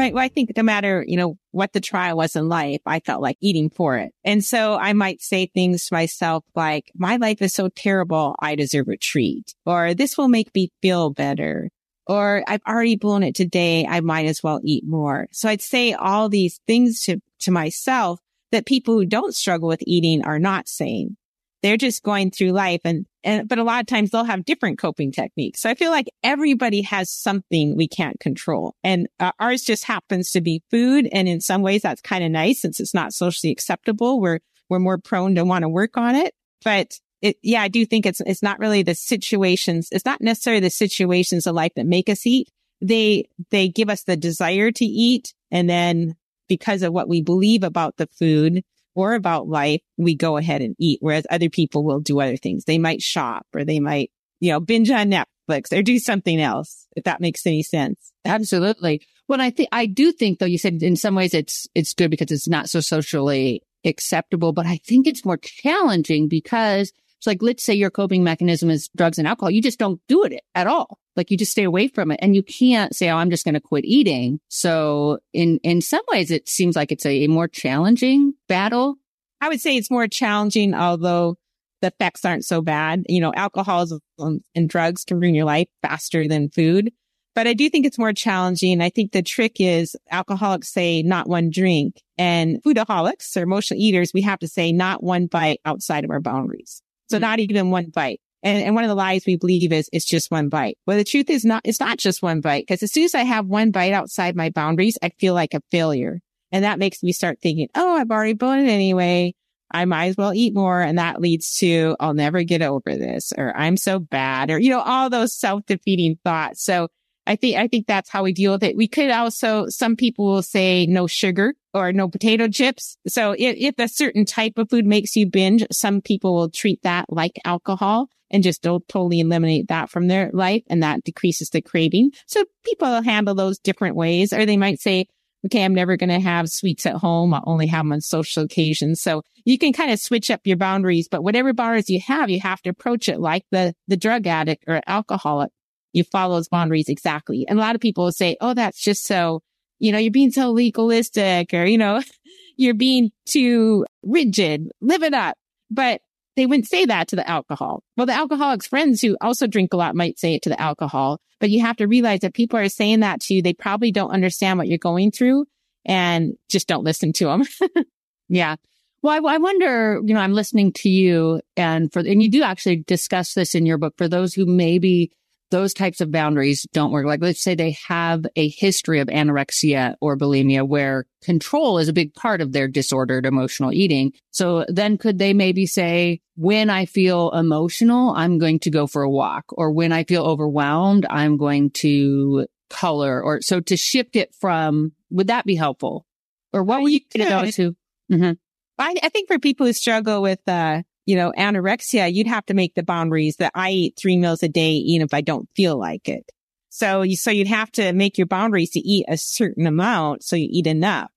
Right. 0.00 0.14
Well, 0.14 0.24
I 0.24 0.28
think 0.28 0.56
no 0.56 0.62
matter, 0.62 1.04
you 1.06 1.18
know, 1.18 1.36
what 1.50 1.74
the 1.74 1.80
trial 1.80 2.16
was 2.16 2.34
in 2.34 2.48
life, 2.48 2.80
I 2.86 3.00
felt 3.00 3.20
like 3.20 3.36
eating 3.42 3.68
for 3.68 3.98
it. 3.98 4.14
And 4.24 4.42
so 4.42 4.76
I 4.76 4.94
might 4.94 5.20
say 5.20 5.44
things 5.44 5.88
to 5.88 5.94
myself 5.94 6.42
like, 6.54 6.90
my 6.94 7.16
life 7.16 7.42
is 7.42 7.52
so 7.52 7.68
terrible. 7.68 8.34
I 8.40 8.54
deserve 8.54 8.88
a 8.88 8.96
treat 8.96 9.54
or 9.66 9.92
this 9.92 10.16
will 10.16 10.28
make 10.28 10.54
me 10.54 10.72
feel 10.80 11.10
better 11.10 11.68
or 12.06 12.42
I've 12.46 12.62
already 12.66 12.96
blown 12.96 13.22
it 13.22 13.34
today. 13.34 13.86
I 13.86 14.00
might 14.00 14.24
as 14.24 14.42
well 14.42 14.62
eat 14.64 14.86
more. 14.86 15.28
So 15.32 15.50
I'd 15.50 15.60
say 15.60 15.92
all 15.92 16.30
these 16.30 16.62
things 16.66 17.02
to, 17.02 17.20
to 17.40 17.50
myself 17.50 18.20
that 18.52 18.64
people 18.64 18.94
who 18.94 19.04
don't 19.04 19.34
struggle 19.34 19.68
with 19.68 19.82
eating 19.86 20.24
are 20.24 20.38
not 20.38 20.66
saying. 20.66 21.18
They're 21.62 21.76
just 21.76 22.02
going 22.02 22.30
through 22.30 22.52
life 22.52 22.80
and, 22.84 23.06
and, 23.22 23.48
but 23.48 23.58
a 23.58 23.64
lot 23.64 23.80
of 23.80 23.86
times 23.86 24.10
they'll 24.10 24.24
have 24.24 24.44
different 24.44 24.78
coping 24.78 25.12
techniques. 25.12 25.60
So 25.60 25.68
I 25.68 25.74
feel 25.74 25.90
like 25.90 26.08
everybody 26.22 26.82
has 26.82 27.10
something 27.10 27.76
we 27.76 27.86
can't 27.86 28.18
control 28.18 28.74
and 28.82 29.08
uh, 29.18 29.32
ours 29.38 29.62
just 29.62 29.84
happens 29.84 30.32
to 30.32 30.40
be 30.40 30.62
food. 30.70 31.08
And 31.12 31.28
in 31.28 31.40
some 31.40 31.62
ways 31.62 31.82
that's 31.82 32.00
kind 32.00 32.24
of 32.24 32.30
nice 32.30 32.62
since 32.62 32.80
it's 32.80 32.94
not 32.94 33.12
socially 33.12 33.52
acceptable. 33.52 34.20
We're, 34.20 34.40
we're 34.68 34.78
more 34.78 34.98
prone 34.98 35.34
to 35.34 35.44
want 35.44 35.62
to 35.62 35.68
work 35.68 35.96
on 35.96 36.14
it. 36.14 36.34
But 36.64 36.98
it, 37.20 37.36
yeah, 37.42 37.60
I 37.60 37.68
do 37.68 37.84
think 37.84 38.06
it's, 38.06 38.20
it's 38.22 38.42
not 38.42 38.58
really 38.58 38.82
the 38.82 38.94
situations. 38.94 39.88
It's 39.92 40.06
not 40.06 40.22
necessarily 40.22 40.60
the 40.60 40.70
situations 40.70 41.46
of 41.46 41.54
life 41.54 41.72
that 41.76 41.86
make 41.86 42.08
us 42.08 42.26
eat. 42.26 42.48
They, 42.80 43.28
they 43.50 43.68
give 43.68 43.90
us 43.90 44.04
the 44.04 44.16
desire 44.16 44.70
to 44.72 44.84
eat. 44.84 45.34
And 45.50 45.68
then 45.68 46.16
because 46.48 46.82
of 46.82 46.92
what 46.94 47.08
we 47.08 47.20
believe 47.20 47.62
about 47.62 47.98
the 47.98 48.06
food, 48.06 48.64
or 48.94 49.14
about 49.14 49.48
life, 49.48 49.80
we 49.96 50.14
go 50.14 50.36
ahead 50.36 50.62
and 50.62 50.74
eat. 50.78 50.98
Whereas 51.00 51.26
other 51.30 51.48
people 51.48 51.84
will 51.84 52.00
do 52.00 52.20
other 52.20 52.36
things. 52.36 52.64
They 52.64 52.78
might 52.78 53.02
shop 53.02 53.46
or 53.54 53.64
they 53.64 53.80
might, 53.80 54.10
you 54.40 54.52
know, 54.52 54.60
binge 54.60 54.90
on 54.90 55.10
Netflix 55.10 55.76
or 55.76 55.82
do 55.82 55.98
something 55.98 56.40
else, 56.40 56.86
if 56.96 57.04
that 57.04 57.20
makes 57.20 57.46
any 57.46 57.62
sense. 57.62 58.12
Absolutely. 58.24 59.06
Well, 59.28 59.40
I 59.40 59.50
think, 59.50 59.68
I 59.72 59.86
do 59.86 60.12
think 60.12 60.38
though, 60.38 60.46
you 60.46 60.58
said 60.58 60.82
in 60.82 60.96
some 60.96 61.14
ways 61.14 61.34
it's, 61.34 61.68
it's 61.74 61.94
good 61.94 62.10
because 62.10 62.30
it's 62.30 62.48
not 62.48 62.68
so 62.68 62.80
socially 62.80 63.62
acceptable, 63.84 64.52
but 64.52 64.66
I 64.66 64.78
think 64.78 65.06
it's 65.06 65.24
more 65.24 65.36
challenging 65.36 66.28
because 66.28 66.92
it's 67.18 67.26
like, 67.26 67.42
let's 67.42 67.62
say 67.62 67.74
your 67.74 67.90
coping 67.90 68.24
mechanism 68.24 68.70
is 68.70 68.88
drugs 68.96 69.18
and 69.18 69.28
alcohol. 69.28 69.50
You 69.50 69.62
just 69.62 69.78
don't 69.78 70.00
do 70.08 70.24
it 70.24 70.40
at 70.54 70.66
all. 70.66 70.98
Like 71.20 71.30
you 71.30 71.36
just 71.36 71.52
stay 71.52 71.64
away 71.64 71.88
from 71.88 72.10
it 72.10 72.18
and 72.22 72.34
you 72.34 72.42
can't 72.42 72.96
say, 72.96 73.10
Oh, 73.10 73.16
I'm 73.16 73.28
just 73.28 73.44
going 73.44 73.54
to 73.54 73.60
quit 73.60 73.84
eating. 73.84 74.40
So 74.48 75.18
in, 75.34 75.60
in 75.62 75.82
some 75.82 76.00
ways, 76.08 76.30
it 76.30 76.48
seems 76.48 76.76
like 76.76 76.90
it's 76.90 77.04
a, 77.04 77.24
a 77.24 77.26
more 77.28 77.46
challenging 77.46 78.32
battle. 78.48 78.96
I 79.42 79.48
would 79.48 79.60
say 79.60 79.76
it's 79.76 79.90
more 79.90 80.08
challenging, 80.08 80.72
although 80.72 81.36
the 81.82 81.88
effects 81.88 82.24
aren't 82.24 82.46
so 82.46 82.62
bad. 82.62 83.04
You 83.06 83.20
know, 83.20 83.34
alcoholism 83.34 84.00
and 84.18 84.68
drugs 84.68 85.04
can 85.04 85.20
ruin 85.20 85.34
your 85.34 85.44
life 85.44 85.68
faster 85.82 86.26
than 86.26 86.48
food. 86.48 86.90
But 87.34 87.46
I 87.46 87.52
do 87.54 87.68
think 87.68 87.84
it's 87.84 87.98
more 87.98 88.12
challenging. 88.14 88.80
I 88.80 88.88
think 88.88 89.12
the 89.12 89.22
trick 89.22 89.60
is 89.60 89.96
alcoholics 90.10 90.72
say 90.72 91.02
not 91.02 91.28
one 91.28 91.50
drink 91.50 92.02
and 92.18 92.62
foodaholics 92.62 93.36
or 93.36 93.42
emotional 93.42 93.80
eaters, 93.80 94.12
we 94.12 94.22
have 94.22 94.40
to 94.40 94.48
say 94.48 94.72
not 94.72 95.02
one 95.02 95.26
bite 95.26 95.60
outside 95.64 96.04
of 96.04 96.10
our 96.10 96.20
boundaries. 96.20 96.82
So 97.08 97.16
mm-hmm. 97.16 97.22
not 97.22 97.38
even 97.38 97.70
one 97.70 97.90
bite. 97.90 98.20
And, 98.42 98.62
and 98.62 98.74
one 98.74 98.84
of 98.84 98.88
the 98.88 98.94
lies 98.94 99.26
we 99.26 99.36
believe 99.36 99.72
is 99.72 99.90
it's 99.92 100.04
just 100.04 100.30
one 100.30 100.48
bite. 100.48 100.78
Well, 100.86 100.96
the 100.96 101.04
truth 101.04 101.28
is 101.28 101.44
not, 101.44 101.62
it's 101.64 101.80
not 101.80 101.98
just 101.98 102.22
one 102.22 102.40
bite 102.40 102.66
because 102.66 102.82
as 102.82 102.92
soon 102.92 103.04
as 103.04 103.14
I 103.14 103.22
have 103.22 103.46
one 103.46 103.70
bite 103.70 103.92
outside 103.92 104.34
my 104.36 104.50
boundaries, 104.50 104.98
I 105.02 105.10
feel 105.10 105.34
like 105.34 105.54
a 105.54 105.62
failure. 105.70 106.20
And 106.52 106.64
that 106.64 106.78
makes 106.78 107.02
me 107.02 107.12
start 107.12 107.38
thinking, 107.40 107.68
oh, 107.74 107.96
I've 107.96 108.10
already 108.10 108.32
blown 108.32 108.58
it 108.60 108.70
anyway. 108.70 109.34
I 109.70 109.84
might 109.84 110.06
as 110.06 110.16
well 110.16 110.34
eat 110.34 110.54
more. 110.54 110.80
And 110.80 110.98
that 110.98 111.20
leads 111.20 111.58
to, 111.58 111.96
I'll 112.00 112.14
never 112.14 112.42
get 112.42 112.62
over 112.62 112.96
this 112.96 113.32
or 113.36 113.56
I'm 113.56 113.76
so 113.76 114.00
bad 114.00 114.50
or, 114.50 114.58
you 114.58 114.70
know, 114.70 114.80
all 114.80 115.10
those 115.10 115.36
self-defeating 115.36 116.18
thoughts. 116.24 116.64
So 116.64 116.88
I 117.26 117.36
think, 117.36 117.56
I 117.56 117.68
think 117.68 117.86
that's 117.86 118.10
how 118.10 118.24
we 118.24 118.32
deal 118.32 118.52
with 118.52 118.64
it. 118.64 118.76
We 118.76 118.88
could 118.88 119.10
also, 119.10 119.68
some 119.68 119.94
people 119.94 120.24
will 120.24 120.42
say 120.42 120.86
no 120.86 121.06
sugar 121.06 121.54
or 121.72 121.92
no 121.92 122.08
potato 122.08 122.48
chips. 122.48 122.96
So 123.06 123.32
if, 123.38 123.56
if 123.56 123.74
a 123.78 123.86
certain 123.86 124.24
type 124.24 124.54
of 124.56 124.70
food 124.70 124.86
makes 124.86 125.14
you 125.14 125.26
binge, 125.26 125.64
some 125.70 126.00
people 126.00 126.34
will 126.34 126.50
treat 126.50 126.82
that 126.82 127.04
like 127.08 127.38
alcohol 127.44 128.08
and 128.30 128.42
just 128.42 128.62
don't 128.62 128.86
totally 128.88 129.20
eliminate 129.20 129.68
that 129.68 129.90
from 129.90 130.08
their 130.08 130.30
life. 130.32 130.62
And 130.68 130.82
that 130.82 131.04
decreases 131.04 131.50
the 131.50 131.60
craving. 131.60 132.12
So 132.26 132.44
people 132.64 133.02
handle 133.02 133.34
those 133.34 133.58
different 133.58 133.96
ways, 133.96 134.32
or 134.32 134.46
they 134.46 134.56
might 134.56 134.80
say, 134.80 135.06
okay, 135.46 135.64
I'm 135.64 135.74
never 135.74 135.96
going 135.96 136.10
to 136.10 136.20
have 136.20 136.50
sweets 136.50 136.86
at 136.86 136.96
home. 136.96 137.32
I'll 137.32 137.42
only 137.46 137.66
have 137.66 137.84
them 137.84 137.92
on 137.92 138.00
social 138.00 138.44
occasions. 138.44 139.00
So 139.00 139.22
you 139.44 139.58
can 139.58 139.72
kind 139.72 139.90
of 139.90 139.98
switch 139.98 140.30
up 140.30 140.40
your 140.44 140.56
boundaries, 140.56 141.08
but 141.10 141.24
whatever 141.24 141.52
bars 141.52 141.88
you 141.88 142.00
have, 142.06 142.30
you 142.30 142.40
have 142.40 142.60
to 142.62 142.70
approach 142.70 143.08
it 143.08 143.20
like 143.20 143.44
the, 143.50 143.74
the 143.88 143.96
drug 143.96 144.26
addict 144.26 144.64
or 144.66 144.82
alcoholic. 144.86 145.50
You 145.92 146.04
follow 146.04 146.36
those 146.36 146.48
boundaries 146.48 146.88
exactly. 146.88 147.46
And 147.48 147.58
a 147.58 147.62
lot 147.62 147.74
of 147.74 147.80
people 147.80 148.04
will 148.04 148.12
say, 148.12 148.36
Oh, 148.40 148.54
that's 148.54 148.80
just 148.80 149.04
so, 149.04 149.42
you 149.78 149.92
know, 149.92 149.98
you're 149.98 150.12
being 150.12 150.30
so 150.30 150.50
legalistic 150.50 151.52
or, 151.54 151.64
you 151.64 151.78
know, 151.78 152.02
you're 152.56 152.74
being 152.74 153.10
too 153.26 153.86
rigid, 154.02 154.68
live 154.80 155.02
it 155.02 155.14
up. 155.14 155.36
But 155.70 156.02
they 156.36 156.46
wouldn't 156.46 156.68
say 156.68 156.86
that 156.86 157.08
to 157.08 157.16
the 157.16 157.28
alcohol. 157.28 157.82
Well, 157.96 158.06
the 158.06 158.14
alcoholics 158.14 158.66
friends 158.66 159.00
who 159.00 159.16
also 159.20 159.46
drink 159.46 159.72
a 159.72 159.76
lot 159.76 159.94
might 159.94 160.18
say 160.18 160.34
it 160.34 160.42
to 160.42 160.48
the 160.48 160.60
alcohol, 160.60 161.20
but 161.38 161.50
you 161.50 161.60
have 161.60 161.76
to 161.76 161.86
realize 161.86 162.20
that 162.20 162.34
people 162.34 162.58
are 162.58 162.68
saying 162.68 163.00
that 163.00 163.20
to 163.22 163.34
you. 163.34 163.42
They 163.42 163.54
probably 163.54 163.92
don't 163.92 164.10
understand 164.10 164.58
what 164.58 164.68
you're 164.68 164.78
going 164.78 165.10
through 165.10 165.46
and 165.84 166.34
just 166.48 166.68
don't 166.68 166.84
listen 166.84 167.12
to 167.14 167.24
them. 167.26 167.42
yeah. 168.28 168.56
Well, 169.02 169.14
I, 169.14 169.34
I, 169.34 169.38
wonder, 169.38 170.00
you 170.04 170.14
know, 170.14 170.20
I'm 170.20 170.34
listening 170.34 170.72
to 170.74 170.90
you 170.90 171.40
and 171.56 171.90
for, 171.92 172.00
and 172.00 172.22
you 172.22 172.30
do 172.30 172.42
actually 172.42 172.84
discuss 172.86 173.32
this 173.32 173.54
in 173.54 173.64
your 173.64 173.78
book 173.78 173.94
for 173.96 174.08
those 174.08 174.34
who 174.34 174.44
maybe 174.44 175.10
those 175.50 175.74
types 175.74 176.00
of 176.00 176.10
boundaries 176.10 176.66
don't 176.72 176.92
work. 176.92 177.06
Like 177.06 177.20
let's 177.20 177.42
say 177.42 177.54
they 177.54 177.76
have 177.88 178.24
a 178.36 178.48
history 178.48 179.00
of 179.00 179.08
anorexia 179.08 179.94
or 180.00 180.16
bulimia 180.16 180.66
where 180.66 181.06
control 181.22 181.78
is 181.78 181.88
a 181.88 181.92
big 181.92 182.14
part 182.14 182.40
of 182.40 182.52
their 182.52 182.68
disordered 182.68 183.26
emotional 183.26 183.72
eating. 183.72 184.12
So 184.30 184.64
then 184.68 184.96
could 184.96 185.18
they 185.18 185.34
maybe 185.34 185.66
say, 185.66 186.20
when 186.36 186.70
I 186.70 186.86
feel 186.86 187.30
emotional, 187.32 188.14
I'm 188.16 188.38
going 188.38 188.60
to 188.60 188.70
go 188.70 188.86
for 188.86 189.02
a 189.02 189.10
walk 189.10 189.44
or 189.50 189.72
when 189.72 189.92
I 189.92 190.04
feel 190.04 190.24
overwhelmed, 190.24 191.06
I'm 191.10 191.36
going 191.36 191.70
to 191.72 192.46
color 192.70 193.22
or 193.22 193.42
so 193.42 193.60
to 193.60 193.76
shift 193.76 194.16
it 194.16 194.34
from, 194.34 194.92
would 195.10 195.26
that 195.26 195.44
be 195.44 195.56
helpful? 195.56 196.06
Or 196.52 196.62
what 196.62 196.82
would 196.82 196.92
you, 196.92 197.00
you 197.14 197.28
know 197.28 197.50
to? 197.50 197.76
Mm-hmm. 198.10 198.32
I, 198.78 198.94
I 199.02 199.08
think 199.10 199.28
for 199.28 199.38
people 199.38 199.66
who 199.66 199.72
struggle 199.72 200.22
with, 200.22 200.40
uh, 200.48 200.82
you 201.06 201.16
know, 201.16 201.32
anorexia, 201.36 202.12
you'd 202.12 202.26
have 202.26 202.46
to 202.46 202.54
make 202.54 202.74
the 202.74 202.82
boundaries 202.82 203.36
that 203.36 203.52
I 203.54 203.70
eat 203.70 203.94
three 203.96 204.16
meals 204.16 204.42
a 204.42 204.48
day, 204.48 204.72
even 204.72 205.04
if 205.04 205.14
I 205.14 205.20
don't 205.20 205.48
feel 205.56 205.78
like 205.78 206.08
it. 206.08 206.30
So 206.68 207.02
you, 207.02 207.16
so 207.16 207.30
you'd 207.30 207.48
have 207.48 207.70
to 207.72 207.92
make 207.92 208.16
your 208.16 208.28
boundaries 208.28 208.70
to 208.70 208.80
eat 208.80 209.06
a 209.08 209.16
certain 209.16 209.66
amount. 209.66 210.22
So 210.22 210.36
you 210.36 210.48
eat 210.50 210.66
enough 210.66 211.10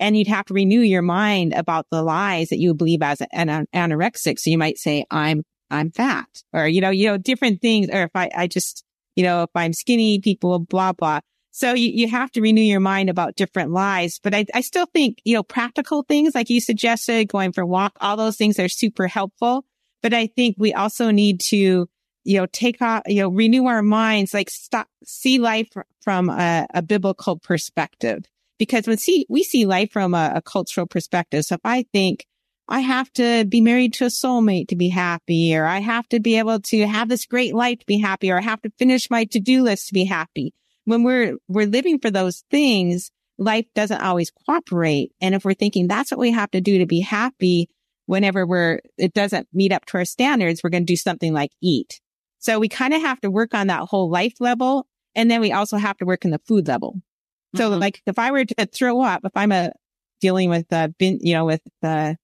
and 0.00 0.16
you'd 0.16 0.28
have 0.28 0.46
to 0.46 0.54
renew 0.54 0.80
your 0.80 1.02
mind 1.02 1.52
about 1.52 1.86
the 1.90 2.02
lies 2.02 2.48
that 2.48 2.58
you 2.58 2.74
believe 2.74 3.02
as 3.02 3.20
an, 3.32 3.48
an 3.48 3.66
anorexic. 3.74 4.38
So 4.38 4.50
you 4.50 4.58
might 4.58 4.78
say, 4.78 5.04
I'm, 5.10 5.42
I'm 5.70 5.90
fat 5.90 6.28
or, 6.52 6.66
you 6.66 6.80
know, 6.80 6.90
you 6.90 7.08
know, 7.08 7.18
different 7.18 7.60
things. 7.60 7.88
Or 7.92 8.04
if 8.04 8.10
I, 8.14 8.30
I 8.34 8.46
just, 8.46 8.82
you 9.14 9.24
know, 9.24 9.42
if 9.42 9.50
I'm 9.54 9.72
skinny, 9.72 10.20
people, 10.20 10.58
blah, 10.58 10.92
blah. 10.92 11.20
So 11.56 11.72
you, 11.72 11.88
you 11.94 12.08
have 12.08 12.32
to 12.32 12.40
renew 12.40 12.62
your 12.62 12.80
mind 12.80 13.08
about 13.08 13.36
different 13.36 13.70
lies. 13.70 14.18
But 14.20 14.34
I, 14.34 14.44
I 14.52 14.60
still 14.60 14.86
think, 14.86 15.20
you 15.22 15.34
know, 15.34 15.44
practical 15.44 16.02
things 16.02 16.34
like 16.34 16.50
you 16.50 16.60
suggested, 16.60 17.28
going 17.28 17.52
for 17.52 17.60
a 17.60 17.66
walk, 17.66 17.96
all 18.00 18.16
those 18.16 18.36
things 18.36 18.58
are 18.58 18.68
super 18.68 19.06
helpful. 19.06 19.64
But 20.02 20.12
I 20.12 20.26
think 20.26 20.56
we 20.58 20.74
also 20.74 21.12
need 21.12 21.38
to, 21.50 21.88
you 22.24 22.40
know, 22.40 22.46
take 22.46 22.82
off, 22.82 23.02
you 23.06 23.22
know, 23.22 23.28
renew 23.28 23.66
our 23.66 23.82
minds, 23.82 24.34
like 24.34 24.50
stop, 24.50 24.88
see 25.04 25.38
life 25.38 25.68
from 26.02 26.28
a, 26.28 26.66
a 26.74 26.82
biblical 26.82 27.38
perspective. 27.38 28.24
Because 28.58 28.88
when 28.88 28.98
see, 28.98 29.24
we 29.28 29.44
see 29.44 29.64
life 29.64 29.92
from 29.92 30.12
a, 30.12 30.32
a 30.34 30.42
cultural 30.42 30.88
perspective. 30.88 31.44
So 31.44 31.54
if 31.54 31.60
I 31.64 31.86
think, 31.92 32.26
I 32.68 32.80
have 32.80 33.12
to 33.12 33.44
be 33.44 33.60
married 33.60 33.94
to 33.94 34.06
a 34.06 34.08
soulmate 34.08 34.68
to 34.68 34.76
be 34.76 34.88
happy, 34.88 35.54
or 35.54 35.66
I 35.66 35.78
have 35.78 36.08
to 36.08 36.18
be 36.18 36.36
able 36.38 36.58
to 36.58 36.86
have 36.88 37.08
this 37.08 37.26
great 37.26 37.54
life 37.54 37.78
to 37.78 37.86
be 37.86 38.00
happy, 38.00 38.32
or 38.32 38.38
I 38.38 38.42
have 38.42 38.62
to 38.62 38.72
finish 38.76 39.08
my 39.08 39.24
to-do 39.26 39.62
list 39.62 39.86
to 39.88 39.94
be 39.94 40.04
happy 40.04 40.52
when 40.84 41.02
we're, 41.02 41.36
we're 41.48 41.66
living 41.66 41.98
for 41.98 42.10
those 42.10 42.44
things, 42.50 43.10
life 43.38 43.66
doesn't 43.74 44.00
always 44.00 44.30
cooperate. 44.30 45.12
And 45.20 45.34
if 45.34 45.44
we're 45.44 45.54
thinking 45.54 45.88
that's 45.88 46.10
what 46.10 46.20
we 46.20 46.32
have 46.32 46.50
to 46.52 46.60
do 46.60 46.78
to 46.78 46.86
be 46.86 47.00
happy, 47.00 47.68
whenever 48.06 48.46
we're, 48.46 48.80
it 48.98 49.14
doesn't 49.14 49.48
meet 49.52 49.72
up 49.72 49.84
to 49.86 49.98
our 49.98 50.04
standards, 50.04 50.62
we're 50.62 50.70
going 50.70 50.86
to 50.86 50.92
do 50.92 50.96
something 50.96 51.32
like 51.32 51.50
eat. 51.62 52.00
So 52.38 52.58
we 52.58 52.68
kind 52.68 52.92
of 52.92 53.00
have 53.00 53.20
to 53.22 53.30
work 53.30 53.54
on 53.54 53.68
that 53.68 53.88
whole 53.88 54.10
life 54.10 54.34
level. 54.40 54.86
And 55.14 55.30
then 55.30 55.40
we 55.40 55.52
also 55.52 55.76
have 55.76 55.96
to 55.98 56.04
work 56.04 56.24
in 56.24 56.30
the 56.30 56.40
food 56.46 56.68
level. 56.68 56.92
Mm-hmm. 56.92 57.58
So 57.58 57.70
like 57.70 58.02
if 58.06 58.18
I 58.18 58.30
were 58.30 58.44
to 58.44 58.66
throw 58.66 59.00
up, 59.00 59.22
if 59.24 59.32
I'm 59.34 59.52
a 59.52 59.72
dealing 60.20 60.50
with, 60.50 60.70
uh, 60.72 60.88
you 60.98 61.34
know, 61.34 61.46
with, 61.46 61.62
uh, 61.82 62.14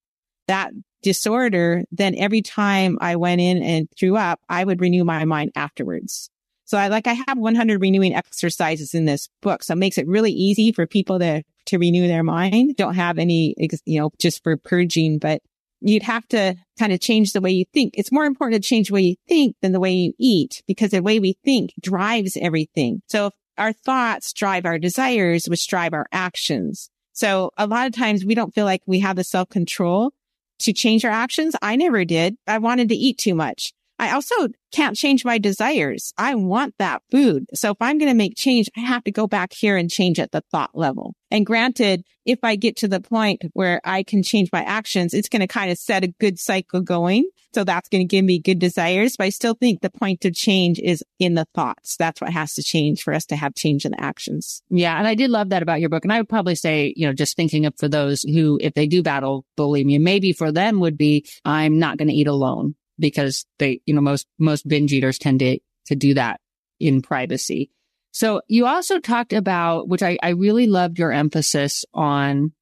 that 0.49 0.73
disorder, 1.03 1.85
then 1.93 2.15
every 2.17 2.43
time 2.43 2.99
I 3.01 3.17
went 3.17 3.41
in 3.41 3.63
and 3.63 3.89
threw 3.99 4.17
up, 4.17 4.41
I 4.49 4.65
would 4.65 4.81
renew 4.81 5.05
my 5.05 5.25
mind 5.25 5.53
afterwards. 5.55 6.29
So 6.71 6.79
I 6.79 6.87
like, 6.87 7.09
I 7.09 7.15
have 7.27 7.37
100 7.37 7.81
renewing 7.81 8.15
exercises 8.15 8.95
in 8.95 9.05
this 9.05 9.29
book. 9.43 9.65
So 9.65 9.73
it 9.73 9.79
makes 9.79 9.99
it 9.99 10.07
really 10.07 10.31
easy 10.31 10.71
for 10.71 10.87
people 10.87 11.19
to, 11.19 11.43
to 11.67 11.79
renew 11.79 12.07
their 12.07 12.23
mind. 12.23 12.77
Don't 12.77 12.95
have 12.95 13.19
any, 13.19 13.57
you 13.85 13.99
know, 13.99 14.13
just 14.21 14.45
for 14.45 14.57
purging, 14.57 15.19
but 15.19 15.43
you'd 15.81 16.05
have 16.05 16.29
to 16.29 16.55
kind 16.79 16.93
of 16.93 17.01
change 17.01 17.33
the 17.33 17.41
way 17.41 17.51
you 17.51 17.65
think. 17.75 17.95
It's 17.99 18.13
more 18.13 18.25
important 18.25 18.63
to 18.63 18.69
change 18.69 18.87
the 18.87 18.95
way 18.95 19.01
you 19.01 19.17
think 19.27 19.57
than 19.61 19.73
the 19.73 19.81
way 19.81 19.91
you 19.91 20.13
eat 20.17 20.63
because 20.69 20.93
the 20.93 21.03
way 21.03 21.19
we 21.19 21.37
think 21.45 21.73
drives 21.81 22.39
everything. 22.41 23.03
So 23.09 23.33
our 23.59 23.73
thoughts 23.73 24.33
drive 24.33 24.65
our 24.65 24.79
desires, 24.79 25.47
which 25.47 25.67
drive 25.67 25.93
our 25.93 26.07
actions. 26.13 26.89
So 27.15 27.51
a 27.59 27.67
lot 27.67 27.89
of 27.89 27.95
times 27.95 28.25
we 28.25 28.37
don't 28.37 28.55
feel 28.55 28.65
like 28.65 28.83
we 28.87 29.01
have 29.01 29.17
the 29.17 29.25
self 29.25 29.49
control 29.49 30.13
to 30.61 30.73
change 30.73 31.05
our 31.05 31.11
actions. 31.11 31.57
I 31.61 31.75
never 31.75 32.05
did. 32.05 32.37
I 32.47 32.59
wanted 32.59 32.91
to 32.91 32.95
eat 32.95 33.19
too 33.19 33.35
much. 33.35 33.73
I 34.01 34.13
also 34.13 34.49
can't 34.73 34.97
change 34.97 35.27
my 35.27 35.37
desires. 35.37 36.15
I 36.17 36.35
want 36.35 36.75
that 36.79 37.03
food. 37.11 37.45
So 37.53 37.73
if 37.73 37.77
I'm 37.83 37.99
going 37.99 38.11
to 38.11 38.17
make 38.17 38.35
change, 38.35 38.71
I 38.75 38.81
have 38.81 39.05
to 39.05 39.13
go 39.13 39.27
back 39.27 39.53
here 39.53 39.77
and 39.77 39.91
change 39.91 40.19
at 40.19 40.33
the 40.33 40.43
thought 40.51 40.71
level. 40.73 41.15
And 41.31 41.45
granted, 41.45 42.03
if 42.25 42.39
I 42.43 42.57
get 42.57 42.77
to 42.79 42.89
the 42.89 43.01
point 43.01 43.43
where 43.53 43.79
I 43.85 44.03
can 44.03 44.23
change 44.23 44.49
my 44.55 44.63
actions, 44.63 45.13
it's 45.13 45.29
going 45.29 45.41
to 45.41 45.47
kind 45.47 45.71
of 45.71 45.77
set 45.77 46.03
a 46.03 46.15
good 46.19 46.39
cycle 46.39 46.81
going. 46.81 47.29
So 47.53 47.63
that's 47.63 47.91
going 47.91 48.01
to 48.01 48.07
give 48.07 48.25
me 48.25 48.39
good 48.39 48.59
desires. 48.59 49.17
But 49.19 49.25
I 49.25 49.31
still 49.31 49.55
think 49.55 49.83
the 49.83 49.91
point 49.91 50.25
of 50.25 50.35
change 50.35 50.79
is 50.79 51.05
in 51.19 51.35
the 51.35 51.47
thoughts. 51.55 51.97
That's 51.99 52.23
what 52.23 52.33
has 52.33 52.55
to 52.55 52.63
change 52.63 53.03
for 53.03 53.13
us 53.13 53.27
to 53.27 53.37
have 53.37 53.55
change 53.55 53.85
in 53.85 53.93
the 53.93 54.03
actions. 54.03 54.63
Yeah. 54.71 54.97
And 54.97 55.07
I 55.07 55.15
did 55.15 55.31
love 55.31 55.51
that 55.51 55.63
about 55.63 55.81
your 55.81 55.91
book. 55.91 56.05
And 56.05 56.13
I 56.13 56.21
would 56.21 56.29
probably 56.29 56.55
say, 56.55 56.95
you 56.97 57.07
know, 57.07 57.13
just 57.13 57.37
thinking 57.37 57.67
of 57.67 57.75
for 57.77 57.89
those 57.89 58.23
who, 58.23 58.59
if 58.63 58.73
they 58.73 58.87
do 58.87 59.03
battle 59.03 59.45
bulimia, 59.59 60.01
maybe 60.01 60.33
for 60.33 60.51
them 60.51 60.81
would 60.81 60.97
be, 60.97 61.27
I'm 61.45 61.79
not 61.79 61.99
going 61.99 62.09
to 62.09 62.15
eat 62.15 62.29
alone 62.29 62.77
because 63.01 63.47
they, 63.59 63.81
you 63.87 63.95
know, 63.95 64.01
most, 64.01 64.27
most 64.39 64.69
binge 64.69 64.93
eaters 64.93 65.19
tend 65.19 65.41
to, 65.41 65.59
to 65.87 65.97
do 65.97 66.15
that 66.15 66.41
in 66.79 67.03
privacy. 67.03 67.71
So 68.13 68.43
you 68.49 68.67
also 68.67 68.99
talked 68.99 69.33
about, 69.33 69.89
which 69.89 70.03
I, 70.03 70.19
I 70.23 70.31
really 70.31 70.67
loved 70.67 70.99
your 70.99 71.13
emphasis 71.13 71.85
on. 71.95 72.53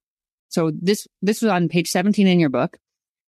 So 0.49 0.71
this, 0.79 1.07
this 1.21 1.41
was 1.41 1.51
on 1.51 1.69
page 1.69 1.89
17 1.89 2.27
in 2.27 2.39
your 2.39 2.49
book 2.49 2.77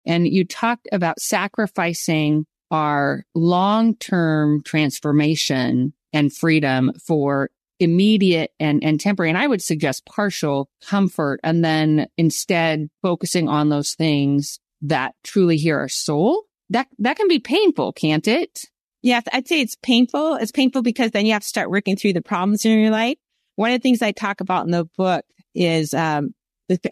and 0.07 0.27
you 0.27 0.45
talked 0.45 0.89
about 0.93 1.21
sacrificing 1.21 2.47
our 2.71 3.25
long-term 3.35 4.63
transformation 4.63 5.93
and 6.13 6.33
freedom 6.33 6.93
for 7.05 7.51
immediate 7.79 8.53
and, 8.61 8.85
and 8.85 9.01
temporary. 9.01 9.31
And 9.31 9.39
I 9.39 9.47
would 9.47 9.63
suggest 9.63 10.07
partial 10.07 10.71
comfort 10.85 11.41
and 11.43 11.65
then 11.65 12.07
instead 12.17 12.89
focusing 13.03 13.49
on 13.49 13.71
those 13.71 13.95
things 13.95 14.61
that 14.83 15.15
truly 15.25 15.57
hear 15.57 15.79
our 15.79 15.89
soul 15.89 16.45
that, 16.71 16.89
that 16.99 17.17
can 17.17 17.29
be 17.29 17.39
painful, 17.39 17.93
can't 17.93 18.27
it? 18.27 18.65
Yeah, 19.03 19.21
I'd 19.33 19.49
say 19.49 19.61
it's 19.61 19.77
painful. 19.83 20.35
It's 20.37 20.53
painful 20.53 20.83
because 20.83 21.11
then 21.11 21.27
you 21.27 21.33
have 21.33 21.43
to 21.43 21.49
start 21.49 21.71
working 21.71 21.97
through 21.97 22.13
the 22.13 22.23
problems 22.23 22.65
in 22.65 22.79
your 22.79 22.91
life. 22.91 23.17
One 23.57 23.73
of 23.73 23.79
the 23.79 23.83
things 23.83 24.03
I 24.03 24.13
talk 24.13 24.41
about 24.41 24.65
in 24.65 24.71
the 24.71 24.87
book 24.97 25.25
is, 25.55 25.95
um, 25.95 26.35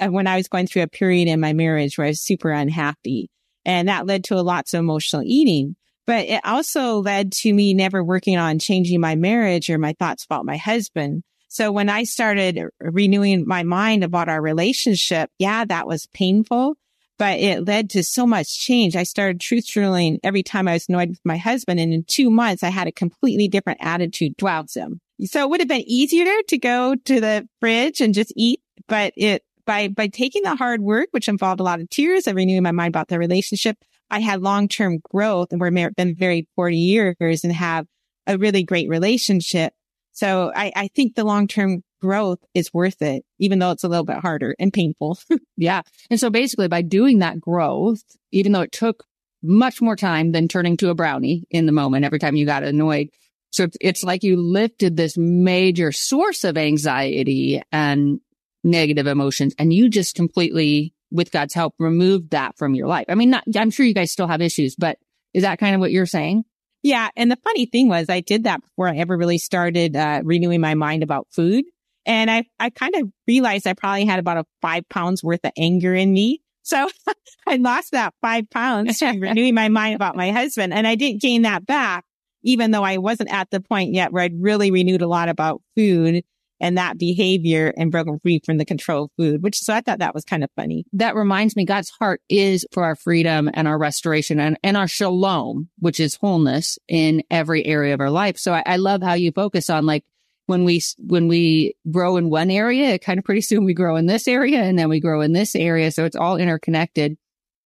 when 0.00 0.26
I 0.26 0.36
was 0.36 0.48
going 0.48 0.66
through 0.66 0.82
a 0.82 0.88
period 0.88 1.28
in 1.28 1.40
my 1.40 1.52
marriage 1.52 1.96
where 1.96 2.06
I 2.06 2.10
was 2.10 2.20
super 2.20 2.50
unhappy 2.50 3.30
and 3.64 3.88
that 3.88 4.06
led 4.06 4.24
to 4.24 4.34
a 4.34 4.42
lots 4.42 4.74
of 4.74 4.80
emotional 4.80 5.22
eating, 5.24 5.76
but 6.06 6.26
it 6.26 6.40
also 6.44 7.00
led 7.00 7.32
to 7.32 7.52
me 7.52 7.74
never 7.74 8.02
working 8.02 8.36
on 8.36 8.58
changing 8.58 9.00
my 9.00 9.14
marriage 9.14 9.70
or 9.70 9.78
my 9.78 9.94
thoughts 9.98 10.24
about 10.24 10.46
my 10.46 10.56
husband. 10.56 11.22
So 11.48 11.70
when 11.70 11.88
I 11.88 12.04
started 12.04 12.60
renewing 12.80 13.46
my 13.46 13.62
mind 13.62 14.04
about 14.04 14.28
our 14.28 14.40
relationship, 14.40 15.30
yeah, 15.38 15.64
that 15.64 15.86
was 15.86 16.08
painful 16.12 16.76
but 17.18 17.40
it 17.40 17.66
led 17.66 17.90
to 17.90 18.02
so 18.04 18.26
much 18.26 18.58
change. 18.58 18.94
I 18.94 19.02
started 19.02 19.40
truth 19.40 19.66
journaling 19.66 20.18
every 20.22 20.42
time 20.42 20.68
I 20.68 20.74
was 20.74 20.88
annoyed 20.88 21.10
with 21.10 21.20
my 21.24 21.36
husband. 21.36 21.80
And 21.80 21.92
in 21.92 22.04
two 22.04 22.30
months, 22.30 22.62
I 22.62 22.68
had 22.68 22.86
a 22.86 22.92
completely 22.92 23.48
different 23.48 23.80
attitude 23.82 24.38
towards 24.38 24.74
him. 24.74 25.00
So 25.24 25.42
it 25.42 25.50
would 25.50 25.60
have 25.60 25.68
been 25.68 25.84
easier 25.86 26.26
to 26.46 26.58
go 26.58 26.94
to 26.94 27.20
the 27.20 27.48
fridge 27.60 28.00
and 28.00 28.14
just 28.14 28.32
eat, 28.36 28.60
but 28.86 29.12
it, 29.16 29.42
by, 29.66 29.88
by 29.88 30.06
taking 30.06 30.42
the 30.42 30.54
hard 30.54 30.80
work, 30.80 31.08
which 31.10 31.28
involved 31.28 31.60
a 31.60 31.64
lot 31.64 31.80
of 31.80 31.90
tears 31.90 32.28
and 32.28 32.36
renewing 32.36 32.62
my 32.62 32.72
mind 32.72 32.92
about 32.92 33.08
the 33.08 33.18
relationship, 33.18 33.76
I 34.10 34.20
had 34.20 34.40
long-term 34.40 35.00
growth 35.10 35.48
and 35.50 35.60
we're 35.60 35.90
been 35.90 36.16
married 36.18 36.46
40 36.54 36.76
years 36.76 37.44
and 37.44 37.52
have 37.52 37.86
a 38.26 38.38
really 38.38 38.62
great 38.62 38.88
relationship. 38.88 39.74
So 40.12 40.52
I, 40.54 40.72
I 40.74 40.88
think 40.88 41.14
the 41.14 41.24
long-term 41.24 41.82
growth 42.00 42.38
is 42.54 42.72
worth 42.72 43.02
it, 43.02 43.24
even 43.38 43.58
though 43.58 43.70
it's 43.70 43.84
a 43.84 43.88
little 43.88 44.04
bit 44.04 44.18
harder 44.18 44.54
and 44.58 44.72
painful. 44.72 45.18
yeah. 45.56 45.82
And 46.10 46.18
so 46.18 46.30
basically 46.30 46.68
by 46.68 46.82
doing 46.82 47.18
that 47.18 47.40
growth, 47.40 48.02
even 48.32 48.52
though 48.52 48.62
it 48.62 48.72
took 48.72 49.04
much 49.42 49.80
more 49.80 49.96
time 49.96 50.32
than 50.32 50.48
turning 50.48 50.76
to 50.78 50.90
a 50.90 50.94
brownie 50.94 51.44
in 51.50 51.66
the 51.66 51.72
moment 51.72 52.04
every 52.04 52.18
time 52.18 52.36
you 52.36 52.46
got 52.46 52.62
annoyed. 52.62 53.08
So 53.50 53.68
it's 53.80 54.04
like 54.04 54.22
you 54.22 54.36
lifted 54.36 54.96
this 54.96 55.16
major 55.16 55.92
source 55.92 56.44
of 56.44 56.58
anxiety 56.58 57.62
and 57.72 58.20
negative 58.64 59.06
emotions 59.06 59.54
and 59.58 59.72
you 59.72 59.88
just 59.88 60.14
completely, 60.14 60.92
with 61.10 61.30
God's 61.30 61.54
help, 61.54 61.74
removed 61.78 62.30
that 62.30 62.58
from 62.58 62.74
your 62.74 62.88
life. 62.88 63.06
I 63.08 63.14
mean, 63.14 63.30
not, 63.30 63.44
I'm 63.56 63.70
sure 63.70 63.86
you 63.86 63.94
guys 63.94 64.12
still 64.12 64.26
have 64.26 64.42
issues, 64.42 64.74
but 64.76 64.98
is 65.32 65.42
that 65.42 65.58
kind 65.58 65.74
of 65.74 65.80
what 65.80 65.92
you're 65.92 66.06
saying? 66.06 66.44
Yeah. 66.82 67.08
And 67.16 67.30
the 67.30 67.36
funny 67.36 67.66
thing 67.66 67.88
was 67.88 68.08
I 68.08 68.20
did 68.20 68.44
that 68.44 68.62
before 68.62 68.88
I 68.88 68.96
ever 68.96 69.16
really 69.16 69.38
started 69.38 69.96
uh, 69.96 70.20
renewing 70.24 70.60
my 70.60 70.74
mind 70.74 71.02
about 71.02 71.26
food. 71.30 71.64
And 72.08 72.30
I, 72.30 72.46
I 72.58 72.70
kind 72.70 72.94
of 72.96 73.12
realized 73.28 73.66
I 73.66 73.74
probably 73.74 74.06
had 74.06 74.18
about 74.18 74.38
a 74.38 74.46
five 74.62 74.88
pounds 74.88 75.22
worth 75.22 75.44
of 75.44 75.52
anger 75.58 75.94
in 75.94 76.12
me. 76.12 76.40
So 76.62 76.88
I 77.46 77.56
lost 77.56 77.92
that 77.92 78.14
five 78.22 78.48
pounds 78.50 79.02
renewing 79.02 79.54
my 79.54 79.68
mind 79.68 79.94
about 79.94 80.16
my 80.16 80.32
husband 80.32 80.72
and 80.72 80.86
I 80.86 80.94
didn't 80.94 81.20
gain 81.20 81.42
that 81.42 81.66
back, 81.66 82.06
even 82.42 82.70
though 82.70 82.82
I 82.82 82.96
wasn't 82.96 83.30
at 83.30 83.50
the 83.50 83.60
point 83.60 83.92
yet 83.92 84.10
where 84.10 84.22
I'd 84.22 84.40
really 84.40 84.70
renewed 84.70 85.02
a 85.02 85.06
lot 85.06 85.28
about 85.28 85.60
food 85.76 86.24
and 86.60 86.78
that 86.78 86.98
behavior 86.98 87.72
and 87.76 87.92
broken 87.92 88.18
free 88.20 88.40
from 88.44 88.56
the 88.56 88.64
control 88.64 89.04
of 89.04 89.10
food, 89.16 89.42
which 89.42 89.58
so 89.58 89.74
I 89.74 89.80
thought 89.80 90.00
that 90.00 90.14
was 90.14 90.24
kind 90.24 90.42
of 90.42 90.50
funny. 90.56 90.86
That 90.94 91.14
reminds 91.14 91.56
me, 91.56 91.64
God's 91.64 91.90
heart 91.90 92.20
is 92.28 92.66
for 92.72 92.84
our 92.84 92.96
freedom 92.96 93.50
and 93.52 93.68
our 93.68 93.78
restoration 93.78 94.40
and, 94.40 94.58
and 94.64 94.76
our 94.76 94.88
shalom, 94.88 95.68
which 95.78 96.00
is 96.00 96.16
wholeness 96.16 96.78
in 96.88 97.22
every 97.30 97.64
area 97.66 97.94
of 97.94 98.00
our 98.00 98.10
life. 98.10 98.38
So 98.38 98.54
I, 98.54 98.62
I 98.66 98.76
love 98.76 99.02
how 99.02 99.14
you 99.14 99.30
focus 99.30 99.70
on 99.70 99.86
like 99.86 100.04
when 100.48 100.64
we, 100.64 100.80
when 100.96 101.28
we 101.28 101.76
grow 101.90 102.16
in 102.16 102.30
one 102.30 102.50
area, 102.50 102.88
it 102.94 103.02
kind 103.02 103.18
of 103.18 103.24
pretty 103.24 103.42
soon 103.42 103.64
we 103.64 103.74
grow 103.74 103.96
in 103.96 104.06
this 104.06 104.26
area 104.26 104.62
and 104.62 104.78
then 104.78 104.88
we 104.88 104.98
grow 104.98 105.20
in 105.20 105.34
this 105.34 105.54
area. 105.54 105.92
So 105.92 106.06
it's 106.06 106.16
all 106.16 106.38
interconnected. 106.38 107.18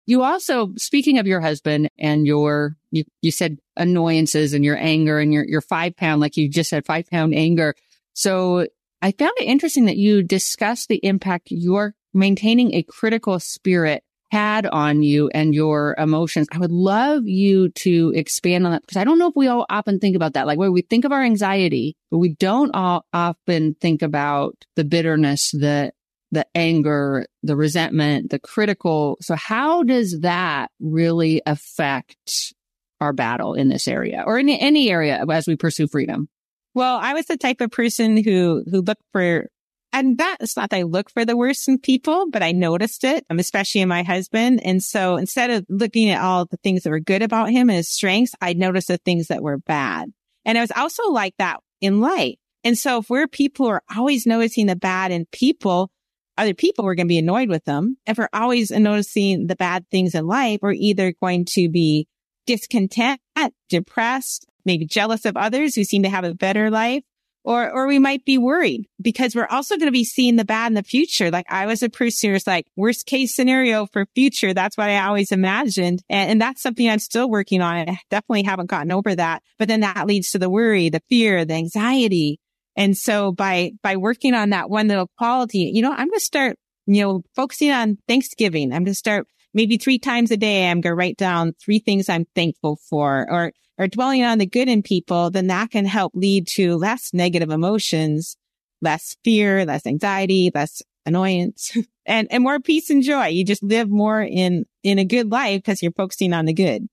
You 0.05 0.21
also, 0.21 0.73
speaking 0.77 1.17
of 1.17 1.25
your 1.25 1.41
husband 1.41 1.89
and 1.97 2.27
your, 2.27 2.77
you, 2.91 3.05
you 3.23 3.31
said 3.31 3.57
annoyances 3.75 4.53
and 4.53 4.63
your 4.63 4.77
anger 4.77 5.19
and 5.19 5.33
your, 5.33 5.43
your 5.45 5.61
five 5.61 5.97
pound, 5.97 6.21
like 6.21 6.37
you 6.37 6.47
just 6.47 6.69
said, 6.69 6.85
five 6.85 7.09
pound 7.09 7.33
anger. 7.33 7.73
So 8.13 8.67
I 9.01 9.13
found 9.13 9.33
it 9.37 9.45
interesting 9.45 9.85
that 9.85 9.97
you 9.97 10.21
discussed 10.21 10.89
the 10.89 11.03
impact 11.03 11.47
your 11.49 11.95
maintaining 12.13 12.75
a 12.75 12.83
critical 12.83 13.39
spirit 13.39 14.03
had 14.31 14.65
on 14.67 15.01
you 15.01 15.29
and 15.33 15.53
your 15.53 15.95
emotions. 15.97 16.47
I 16.51 16.57
would 16.57 16.71
love 16.71 17.27
you 17.27 17.69
to 17.69 18.13
expand 18.15 18.65
on 18.65 18.71
that 18.71 18.81
because 18.81 18.97
I 18.97 19.03
don't 19.03 19.19
know 19.19 19.27
if 19.27 19.35
we 19.35 19.47
all 19.47 19.65
often 19.69 19.99
think 19.99 20.15
about 20.15 20.33
that. 20.33 20.47
Like 20.47 20.59
where 20.59 20.71
we 20.71 20.81
think 20.81 21.05
of 21.05 21.11
our 21.11 21.23
anxiety, 21.23 21.95
but 22.11 22.19
we 22.19 22.35
don't 22.35 22.71
all 22.73 23.05
often 23.13 23.75
think 23.81 24.01
about 24.01 24.55
the 24.75 24.83
bitterness, 24.83 25.51
the 25.51 25.91
the 26.31 26.45
anger, 26.53 27.25
the 27.41 27.55
resentment, 27.55 28.29
the 28.29 28.39
critical. 28.39 29.17
So 29.21 29.35
how 29.35 29.83
does 29.83 30.19
that 30.19 30.69
really 30.79 31.41
affect 31.45 32.53
our 33.01 33.13
battle 33.13 33.53
in 33.53 33.69
this 33.69 33.87
area 33.87 34.23
or 34.25 34.37
in 34.37 34.49
any 34.49 34.91
area 34.91 35.25
as 35.29 35.47
we 35.47 35.55
pursue 35.55 35.87
freedom? 35.87 36.29
Well, 36.75 36.97
I 36.97 37.13
was 37.13 37.25
the 37.25 37.37
type 37.37 37.61
of 37.61 37.71
person 37.71 38.23
who, 38.23 38.63
who 38.69 38.81
looked 38.81 39.03
for, 39.11 39.49
and 39.91 40.17
that 40.19 40.37
it's 40.39 40.55
not 40.55 40.69
that 40.69 40.77
I 40.77 40.83
look 40.83 41.09
for 41.09 41.25
the 41.25 41.37
worst 41.37 41.67
in 41.67 41.79
people, 41.79 42.29
but 42.29 42.43
I 42.43 42.51
noticed 42.51 43.03
it, 43.03 43.25
um, 43.29 43.39
especially 43.39 43.81
in 43.81 43.89
my 43.89 44.03
husband. 44.03 44.61
And 44.63 44.83
so 44.83 45.17
instead 45.17 45.49
of 45.49 45.65
looking 45.69 46.09
at 46.09 46.21
all 46.21 46.45
the 46.45 46.57
things 46.57 46.83
that 46.83 46.91
were 46.91 46.99
good 46.99 47.21
about 47.21 47.49
him 47.49 47.69
and 47.69 47.77
his 47.77 47.89
strengths, 47.89 48.35
I 48.41 48.53
noticed 48.53 48.87
the 48.87 48.97
things 48.97 49.27
that 49.27 49.41
were 49.41 49.57
bad. 49.57 50.11
And 50.45 50.57
I 50.57 50.61
was 50.61 50.71
also 50.75 51.09
like 51.11 51.33
that 51.39 51.59
in 51.81 52.01
life. 52.01 52.35
And 52.63 52.77
so 52.77 52.99
if 52.99 53.09
we're 53.09 53.27
people 53.27 53.65
who 53.65 53.71
are 53.71 53.83
always 53.95 54.25
noticing 54.25 54.67
the 54.67 54.75
bad 54.75 55.11
in 55.11 55.25
people, 55.31 55.89
other 56.37 56.53
people, 56.53 56.85
we're 56.85 56.95
going 56.95 57.07
to 57.07 57.13
be 57.13 57.17
annoyed 57.17 57.49
with 57.49 57.65
them. 57.65 57.97
If 58.05 58.17
we're 58.17 58.29
always 58.31 58.71
noticing 58.71 59.47
the 59.47 59.55
bad 59.55 59.85
things 59.89 60.15
in 60.15 60.27
life, 60.27 60.59
we're 60.61 60.73
either 60.73 61.13
going 61.21 61.45
to 61.53 61.69
be 61.69 62.07
discontent, 62.45 63.21
depressed, 63.69 64.45
maybe 64.65 64.85
jealous 64.85 65.25
of 65.25 65.37
others 65.37 65.75
who 65.75 65.83
seem 65.83 66.03
to 66.03 66.09
have 66.09 66.23
a 66.23 66.33
better 66.33 66.69
life. 66.69 67.03
Or, 67.49 67.67
or 67.67 67.87
we 67.87 67.97
might 67.97 68.25
be 68.25 68.37
worried 68.37 68.87
because 69.01 69.33
we're 69.33 69.47
also 69.47 69.75
going 69.75 69.87
to 69.87 69.91
be 69.91 70.03
seeing 70.03 70.35
the 70.35 70.45
bad 70.45 70.67
in 70.67 70.75
the 70.75 70.83
future. 70.83 71.31
Like 71.31 71.47
I 71.49 71.65
was 71.65 71.81
a 71.81 71.89
person 71.89 72.29
who's 72.29 72.45
like 72.45 72.67
worst 72.75 73.07
case 73.07 73.35
scenario 73.35 73.87
for 73.87 74.05
future. 74.13 74.53
That's 74.53 74.77
what 74.77 74.87
I 74.87 75.03
always 75.03 75.31
imagined. 75.31 76.03
And, 76.11 76.29
and 76.29 76.39
that's 76.39 76.61
something 76.61 76.87
I'm 76.87 76.99
still 76.99 77.27
working 77.27 77.63
on. 77.63 77.75
I 77.75 77.99
definitely 78.11 78.43
haven't 78.43 78.69
gotten 78.69 78.91
over 78.91 79.15
that. 79.15 79.41
But 79.57 79.67
then 79.67 79.79
that 79.79 80.05
leads 80.05 80.29
to 80.29 80.37
the 80.37 80.47
worry, 80.47 80.89
the 80.89 81.01
fear, 81.09 81.43
the 81.43 81.55
anxiety. 81.55 82.39
And 82.75 82.95
so 82.95 83.31
by, 83.31 83.71
by 83.81 83.97
working 83.97 84.35
on 84.35 84.51
that 84.51 84.69
one 84.69 84.87
little 84.87 85.09
quality, 85.17 85.71
you 85.73 85.81
know, 85.81 85.91
I'm 85.91 86.07
going 86.07 86.11
to 86.11 86.19
start, 86.19 86.55
you 86.85 87.01
know, 87.01 87.23
focusing 87.35 87.71
on 87.71 87.97
Thanksgiving. 88.07 88.71
I'm 88.71 88.83
going 88.83 88.93
to 88.93 88.93
start 88.93 89.25
maybe 89.53 89.77
three 89.77 89.99
times 89.99 90.31
a 90.31 90.37
day. 90.37 90.69
I'm 90.69 90.81
going 90.81 90.91
to 90.91 90.95
write 90.95 91.17
down 91.17 91.53
three 91.53 91.79
things 91.79 92.09
I'm 92.09 92.25
thankful 92.35 92.77
for 92.89 93.27
or 93.29 93.51
or 93.79 93.87
dwelling 93.87 94.23
on 94.23 94.37
the 94.37 94.45
good 94.45 94.67
in 94.67 94.83
people, 94.83 95.31
then 95.31 95.47
that 95.47 95.71
can 95.71 95.85
help 95.85 96.11
lead 96.13 96.45
to 96.45 96.75
less 96.75 97.11
negative 97.13 97.49
emotions, 97.49 98.35
less 98.81 99.15
fear, 99.23 99.65
less 99.65 99.87
anxiety, 99.87 100.51
less 100.53 100.81
annoyance 101.05 101.75
and, 102.05 102.27
and 102.29 102.43
more 102.43 102.59
peace 102.59 102.89
and 102.89 103.01
joy. 103.01 103.27
You 103.27 103.45
just 103.45 103.63
live 103.63 103.89
more 103.89 104.21
in, 104.21 104.65
in 104.83 104.99
a 104.99 105.05
good 105.05 105.31
life 105.31 105.61
because 105.61 105.81
you're 105.81 105.93
focusing 105.93 106.33
on 106.33 106.45
the 106.45 106.53
good. 106.53 106.87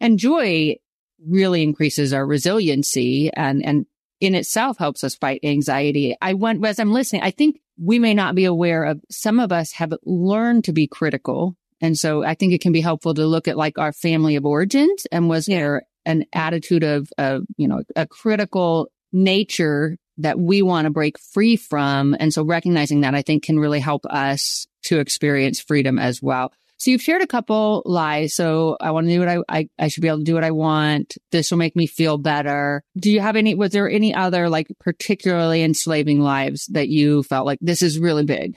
And 0.00 0.18
joy 0.18 0.76
really 1.24 1.62
increases 1.62 2.12
our 2.12 2.26
resiliency 2.26 3.30
and, 3.32 3.64
and 3.64 3.86
in 4.20 4.34
itself 4.34 4.78
helps 4.78 5.04
us 5.04 5.14
fight 5.14 5.40
anxiety. 5.44 6.16
I 6.20 6.34
went, 6.34 6.64
as 6.66 6.80
I'm 6.80 6.92
listening, 6.92 7.22
I 7.22 7.30
think 7.30 7.60
we 7.80 8.00
may 8.00 8.14
not 8.14 8.34
be 8.34 8.46
aware 8.46 8.82
of 8.82 9.00
some 9.10 9.38
of 9.38 9.52
us 9.52 9.72
have 9.72 9.94
learned 10.04 10.64
to 10.64 10.72
be 10.72 10.88
critical. 10.88 11.56
And 11.80 11.96
so 11.96 12.24
I 12.24 12.34
think 12.34 12.52
it 12.52 12.60
can 12.60 12.72
be 12.72 12.80
helpful 12.80 13.14
to 13.14 13.26
look 13.26 13.48
at 13.48 13.56
like 13.56 13.78
our 13.78 13.92
family 13.92 14.36
of 14.36 14.46
origins 14.46 15.06
and 15.12 15.28
was 15.28 15.46
there 15.46 15.82
an 16.04 16.24
attitude 16.32 16.84
of, 16.84 17.08
of, 17.18 17.42
you 17.56 17.68
know, 17.68 17.82
a 17.94 18.06
critical 18.06 18.88
nature 19.12 19.96
that 20.18 20.38
we 20.38 20.62
want 20.62 20.86
to 20.86 20.90
break 20.90 21.18
free 21.18 21.56
from. 21.56 22.16
And 22.18 22.32
so 22.32 22.42
recognizing 22.44 23.02
that 23.02 23.14
I 23.14 23.22
think 23.22 23.44
can 23.44 23.58
really 23.58 23.80
help 23.80 24.06
us 24.06 24.66
to 24.84 25.00
experience 25.00 25.60
freedom 25.60 25.98
as 25.98 26.22
well. 26.22 26.52
So 26.78 26.90
you've 26.90 27.02
shared 27.02 27.22
a 27.22 27.26
couple 27.26 27.82
lies. 27.86 28.34
So 28.34 28.76
I 28.80 28.90
want 28.90 29.06
to 29.06 29.12
do 29.12 29.20
what 29.20 29.28
I, 29.28 29.38
I, 29.48 29.68
I 29.78 29.88
should 29.88 30.02
be 30.02 30.08
able 30.08 30.18
to 30.18 30.24
do 30.24 30.34
what 30.34 30.44
I 30.44 30.50
want. 30.50 31.14
This 31.32 31.50
will 31.50 31.58
make 31.58 31.74
me 31.74 31.86
feel 31.86 32.18
better. 32.18 32.82
Do 32.98 33.10
you 33.10 33.20
have 33.20 33.36
any, 33.36 33.54
was 33.54 33.72
there 33.72 33.88
any 33.90 34.14
other 34.14 34.48
like 34.48 34.68
particularly 34.78 35.62
enslaving 35.62 36.20
lives 36.20 36.66
that 36.72 36.88
you 36.88 37.22
felt 37.22 37.46
like 37.46 37.58
this 37.62 37.82
is 37.82 37.98
really 37.98 38.24
big? 38.24 38.56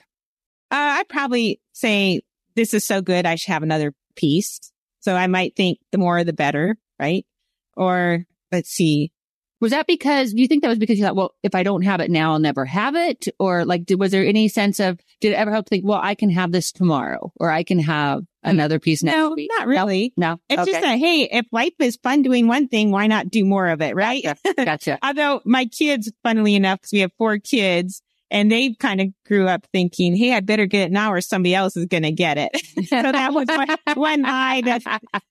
Uh, 0.71 0.99
I'd 0.99 1.09
probably 1.09 1.61
say 1.71 2.21
this 2.59 2.73
is 2.73 2.85
so 2.85 3.01
good. 3.01 3.25
I 3.25 3.35
should 3.35 3.53
have 3.53 3.63
another 3.63 3.93
piece. 4.15 4.59
So 4.99 5.15
I 5.15 5.27
might 5.27 5.55
think 5.55 5.79
the 5.93 5.97
more 5.97 6.23
the 6.25 6.33
better, 6.33 6.75
right? 6.99 7.25
Or 7.77 8.25
let's 8.51 8.69
see. 8.69 9.13
Was 9.61 9.71
that 9.71 9.87
because, 9.87 10.33
do 10.33 10.41
you 10.41 10.47
think 10.47 10.61
that 10.61 10.69
was 10.69 10.77
because 10.77 10.97
you 10.97 11.05
thought, 11.05 11.15
well, 11.15 11.35
if 11.41 11.55
I 11.55 11.63
don't 11.63 11.83
have 11.83 11.99
it 12.01 12.11
now, 12.11 12.33
I'll 12.33 12.39
never 12.39 12.65
have 12.65 12.95
it? 12.95 13.27
Or 13.39 13.65
like, 13.65 13.85
did, 13.85 13.99
was 13.99 14.11
there 14.11 14.25
any 14.25 14.47
sense 14.49 14.79
of, 14.79 14.99
did 15.21 15.33
it 15.33 15.35
ever 15.35 15.51
help 15.51 15.65
to 15.65 15.69
think, 15.69 15.85
well, 15.85 15.99
I 16.01 16.15
can 16.15 16.29
have 16.31 16.51
this 16.51 16.71
tomorrow 16.71 17.31
or 17.37 17.49
I 17.49 17.63
can 17.63 17.79
have 17.79 18.23
another 18.43 18.79
piece 18.79 19.03
next 19.03 19.15
no, 19.15 19.31
week? 19.31 19.49
not 19.57 19.67
really. 19.67 20.13
No. 20.17 20.31
no? 20.31 20.39
It's 20.49 20.61
okay. 20.61 20.71
just 20.71 20.81
that, 20.81 20.97
hey, 20.97 21.29
if 21.31 21.45
life 21.51 21.73
is 21.79 21.97
fun 22.01 22.21
doing 22.21 22.47
one 22.47 22.67
thing, 22.67 22.91
why 22.91 23.07
not 23.07 23.29
do 23.29 23.43
more 23.45 23.67
of 23.67 23.81
it? 23.81 23.95
Right. 23.95 24.23
Gotcha. 24.23 24.65
gotcha. 24.65 24.99
Although 25.03 25.41
my 25.45 25.65
kids, 25.65 26.11
funnily 26.23 26.55
enough, 26.55 26.79
because 26.79 26.91
we 26.91 26.99
have 26.99 27.11
four 27.17 27.37
kids, 27.37 28.01
and 28.31 28.51
they 28.51 28.73
kind 28.73 29.01
of 29.01 29.07
grew 29.25 29.47
up 29.47 29.65
thinking, 29.71 30.15
Hey, 30.15 30.33
I 30.33 30.39
better 30.39 30.65
get 30.65 30.87
it 30.87 30.91
now 30.91 31.11
or 31.11 31.21
somebody 31.21 31.55
else 31.55 31.75
is 31.75 31.85
going 31.85 32.03
to 32.03 32.11
get 32.11 32.37
it. 32.37 32.51
so 32.87 33.01
that 33.01 33.33
was 33.33 33.47
one, 33.47 33.77
one 33.95 34.21
lie 34.21 34.61
that, 34.65 34.83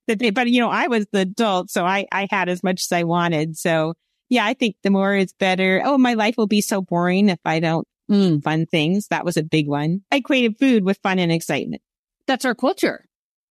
that 0.07 0.19
they, 0.19 0.31
but 0.31 0.49
you 0.49 0.61
know, 0.61 0.71
I 0.71 0.89
was 0.89 1.07
the 1.13 1.21
adult. 1.21 1.71
So 1.71 1.85
I, 1.85 2.07
I 2.13 2.27
had 2.31 2.49
as 2.49 2.63
much 2.63 2.83
as 2.83 2.93
I 2.93 3.05
wanted. 3.05 3.57
So 3.57 3.95
yeah, 4.29 4.45
I 4.45 4.55
think 4.55 4.77
the 4.83 4.91
more 4.91 5.15
is 5.15 5.33
better. 5.33 5.83
Oh, 5.85 5.99
my 5.99 6.15
life 6.15 6.37
will 6.37 6.47
be 6.47 6.61
so 6.61 6.83
boring 6.83 7.29
if 7.29 7.41
I 7.45 7.61
don't 7.61 7.87
mm. 8.11 8.43
fun 8.43 8.67
things. 8.67 9.09
That 9.09 9.25
was 9.25 9.37
a 9.37 9.43
big 9.43 9.69
one. 9.69 10.03
I 10.11 10.17
equated 10.17 10.59
food 10.59 10.85
with 10.85 10.99
fun 11.03 11.19
and 11.19 11.33
excitement. 11.33 11.83
That's 12.27 12.45
our 12.45 12.55
culture, 12.55 13.07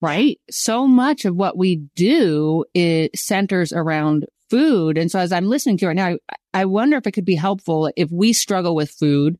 right? 0.01 0.39
So 0.49 0.87
much 0.87 1.25
of 1.25 1.35
what 1.35 1.57
we 1.57 1.87
do 1.95 2.65
it 2.73 3.17
centers 3.17 3.73
around 3.73 4.25
food. 4.51 4.97
And 4.97 5.09
so 5.09 5.17
as 5.17 5.31
I'm 5.31 5.47
listening 5.47 5.77
to 5.77 5.89
it 5.89 5.95
now, 5.95 6.07
I, 6.07 6.17
I 6.53 6.65
wonder 6.65 6.97
if 6.97 7.07
it 7.07 7.13
could 7.13 7.25
be 7.25 7.35
helpful 7.35 7.89
if 7.95 8.11
we 8.11 8.33
struggle 8.33 8.75
with 8.75 8.91
food 8.91 9.39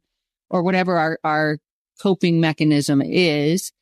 or 0.50 0.64
whatever 0.64 0.98
our, 0.98 1.20
our 1.24 1.60
coping 2.02 2.40
mechanism 2.40 3.02
is, 3.02 3.74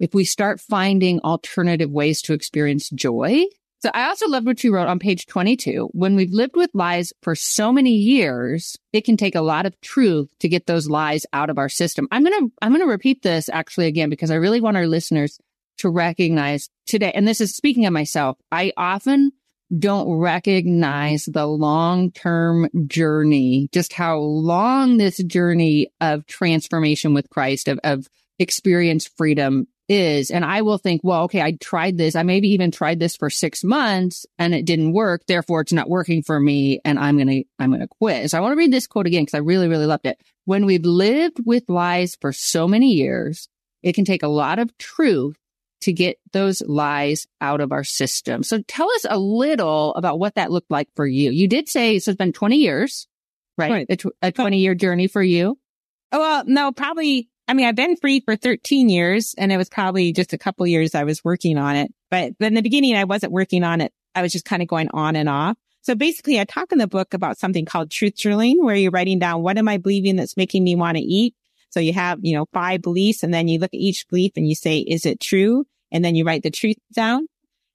if 0.00 0.12
we 0.12 0.24
start 0.24 0.60
finding 0.60 1.20
alternative 1.20 1.90
ways 1.90 2.20
to 2.22 2.34
experience 2.34 2.90
joy. 2.90 3.44
So 3.80 3.90
I 3.94 4.08
also 4.08 4.28
loved 4.28 4.46
what 4.46 4.64
you 4.64 4.74
wrote 4.74 4.88
on 4.88 4.98
page 4.98 5.26
22. 5.26 5.90
When 5.92 6.16
we've 6.16 6.32
lived 6.32 6.56
with 6.56 6.70
lies 6.74 7.12
for 7.22 7.34
so 7.34 7.72
many 7.72 7.92
years, 7.92 8.76
it 8.92 9.04
can 9.04 9.16
take 9.16 9.34
a 9.34 9.42
lot 9.42 9.66
of 9.66 9.80
truth 9.80 10.28
to 10.40 10.48
get 10.48 10.66
those 10.66 10.88
lies 10.88 11.24
out 11.32 11.50
of 11.50 11.58
our 11.58 11.68
system. 11.68 12.08
I'm 12.10 12.24
going 12.24 12.48
to, 12.48 12.52
I'm 12.60 12.72
going 12.72 12.80
to 12.80 12.90
repeat 12.90 13.22
this 13.22 13.48
actually 13.48 13.86
again 13.86 14.10
because 14.10 14.30
I 14.30 14.36
really 14.36 14.60
want 14.60 14.76
our 14.76 14.86
listeners 14.86 15.38
to 15.78 15.88
recognize 15.88 16.68
today. 16.86 17.12
And 17.14 17.28
this 17.28 17.40
is 17.40 17.54
speaking 17.54 17.86
of 17.86 17.92
myself. 17.92 18.38
I 18.50 18.72
often 18.76 19.32
don't 19.76 20.18
recognize 20.18 21.24
the 21.24 21.46
long 21.46 22.12
term 22.12 22.68
journey, 22.86 23.68
just 23.72 23.92
how 23.92 24.18
long 24.18 24.96
this 24.96 25.16
journey 25.18 25.88
of 26.00 26.26
transformation 26.26 27.14
with 27.14 27.30
Christ, 27.30 27.68
of, 27.68 27.80
of 27.84 28.08
experience 28.38 29.06
freedom 29.16 29.66
is. 29.88 30.30
And 30.30 30.44
I 30.44 30.62
will 30.62 30.78
think, 30.78 31.02
well, 31.04 31.24
okay, 31.24 31.42
I 31.42 31.52
tried 31.60 31.98
this. 31.98 32.16
I 32.16 32.22
maybe 32.22 32.48
even 32.48 32.70
tried 32.70 33.00
this 33.00 33.16
for 33.16 33.28
six 33.28 33.62
months 33.62 34.26
and 34.38 34.54
it 34.54 34.64
didn't 34.64 34.92
work. 34.92 35.22
Therefore, 35.26 35.60
it's 35.60 35.72
not 35.72 35.90
working 35.90 36.22
for 36.22 36.40
me 36.40 36.80
and 36.84 36.98
I'm 36.98 37.16
going 37.16 37.28
to, 37.28 37.44
I'm 37.58 37.70
going 37.70 37.80
to 37.80 37.88
quit. 37.88 38.30
So 38.30 38.38
I 38.38 38.40
want 38.40 38.52
to 38.52 38.58
read 38.58 38.72
this 38.72 38.86
quote 38.86 39.06
again 39.06 39.22
because 39.22 39.34
I 39.34 39.42
really, 39.42 39.68
really 39.68 39.86
loved 39.86 40.06
it. 40.06 40.18
When 40.46 40.66
we've 40.66 40.84
lived 40.84 41.38
with 41.44 41.68
lies 41.68 42.16
for 42.20 42.32
so 42.32 42.66
many 42.66 42.92
years, 42.92 43.48
it 43.82 43.94
can 43.94 44.04
take 44.04 44.22
a 44.22 44.28
lot 44.28 44.58
of 44.58 44.76
truth 44.78 45.36
to 45.84 45.92
get 45.92 46.18
those 46.32 46.60
lies 46.62 47.26
out 47.40 47.60
of 47.60 47.72
our 47.72 47.84
system. 47.84 48.42
So 48.42 48.60
tell 48.62 48.90
us 48.90 49.06
a 49.08 49.18
little 49.18 49.94
about 49.94 50.18
what 50.18 50.34
that 50.34 50.50
looked 50.50 50.70
like 50.70 50.88
for 50.94 51.06
you. 51.06 51.30
You 51.30 51.48
did 51.48 51.68
say 51.68 51.98
so 51.98 52.10
it's 52.10 52.18
been 52.18 52.32
20 52.32 52.56
years 52.56 53.06
right? 53.56 53.70
right. 53.70 53.86
A, 53.88 53.96
tw- 53.96 54.16
a 54.22 54.32
20 54.32 54.58
year 54.58 54.74
journey 54.74 55.06
for 55.06 55.22
you. 55.22 55.58
Oh, 56.12 56.20
well, 56.20 56.44
no, 56.46 56.72
probably. 56.72 57.28
I 57.46 57.52
mean, 57.52 57.66
I've 57.66 57.76
been 57.76 57.96
free 57.96 58.20
for 58.20 58.36
13 58.36 58.88
years 58.88 59.34
and 59.36 59.52
it 59.52 59.58
was 59.58 59.68
probably 59.68 60.12
just 60.12 60.32
a 60.32 60.38
couple 60.38 60.66
years 60.66 60.94
I 60.94 61.04
was 61.04 61.22
working 61.22 61.58
on 61.58 61.76
it. 61.76 61.92
But 62.10 62.32
in 62.40 62.54
the 62.54 62.62
beginning, 62.62 62.96
I 62.96 63.04
wasn't 63.04 63.32
working 63.32 63.64
on 63.64 63.82
it. 63.82 63.92
I 64.14 64.22
was 64.22 64.32
just 64.32 64.46
kind 64.46 64.62
of 64.62 64.68
going 64.68 64.88
on 64.94 65.14
and 65.14 65.28
off. 65.28 65.58
So 65.82 65.94
basically, 65.94 66.40
I 66.40 66.44
talk 66.44 66.72
in 66.72 66.78
the 66.78 66.86
book 66.86 67.12
about 67.12 67.38
something 67.38 67.66
called 67.66 67.90
truth 67.90 68.14
journaling, 68.14 68.54
where 68.60 68.74
you're 68.74 68.90
writing 68.90 69.18
down 69.18 69.42
what 69.42 69.58
am 69.58 69.68
I 69.68 69.76
believing 69.76 70.16
that's 70.16 70.36
making 70.38 70.64
me 70.64 70.74
want 70.74 70.96
to 70.96 71.02
eat? 71.02 71.34
So 71.68 71.80
you 71.80 71.92
have, 71.92 72.20
you 72.22 72.34
know, 72.34 72.46
five 72.54 72.80
beliefs 72.80 73.22
and 73.22 73.34
then 73.34 73.48
you 73.48 73.58
look 73.58 73.74
at 73.74 73.80
each 73.80 74.08
belief 74.08 74.32
and 74.36 74.48
you 74.48 74.54
say, 74.54 74.78
is 74.78 75.04
it 75.04 75.20
true? 75.20 75.66
And 75.94 76.04
then 76.04 76.16
you 76.16 76.24
write 76.24 76.42
the 76.42 76.50
truth 76.50 76.76
down. 76.92 77.26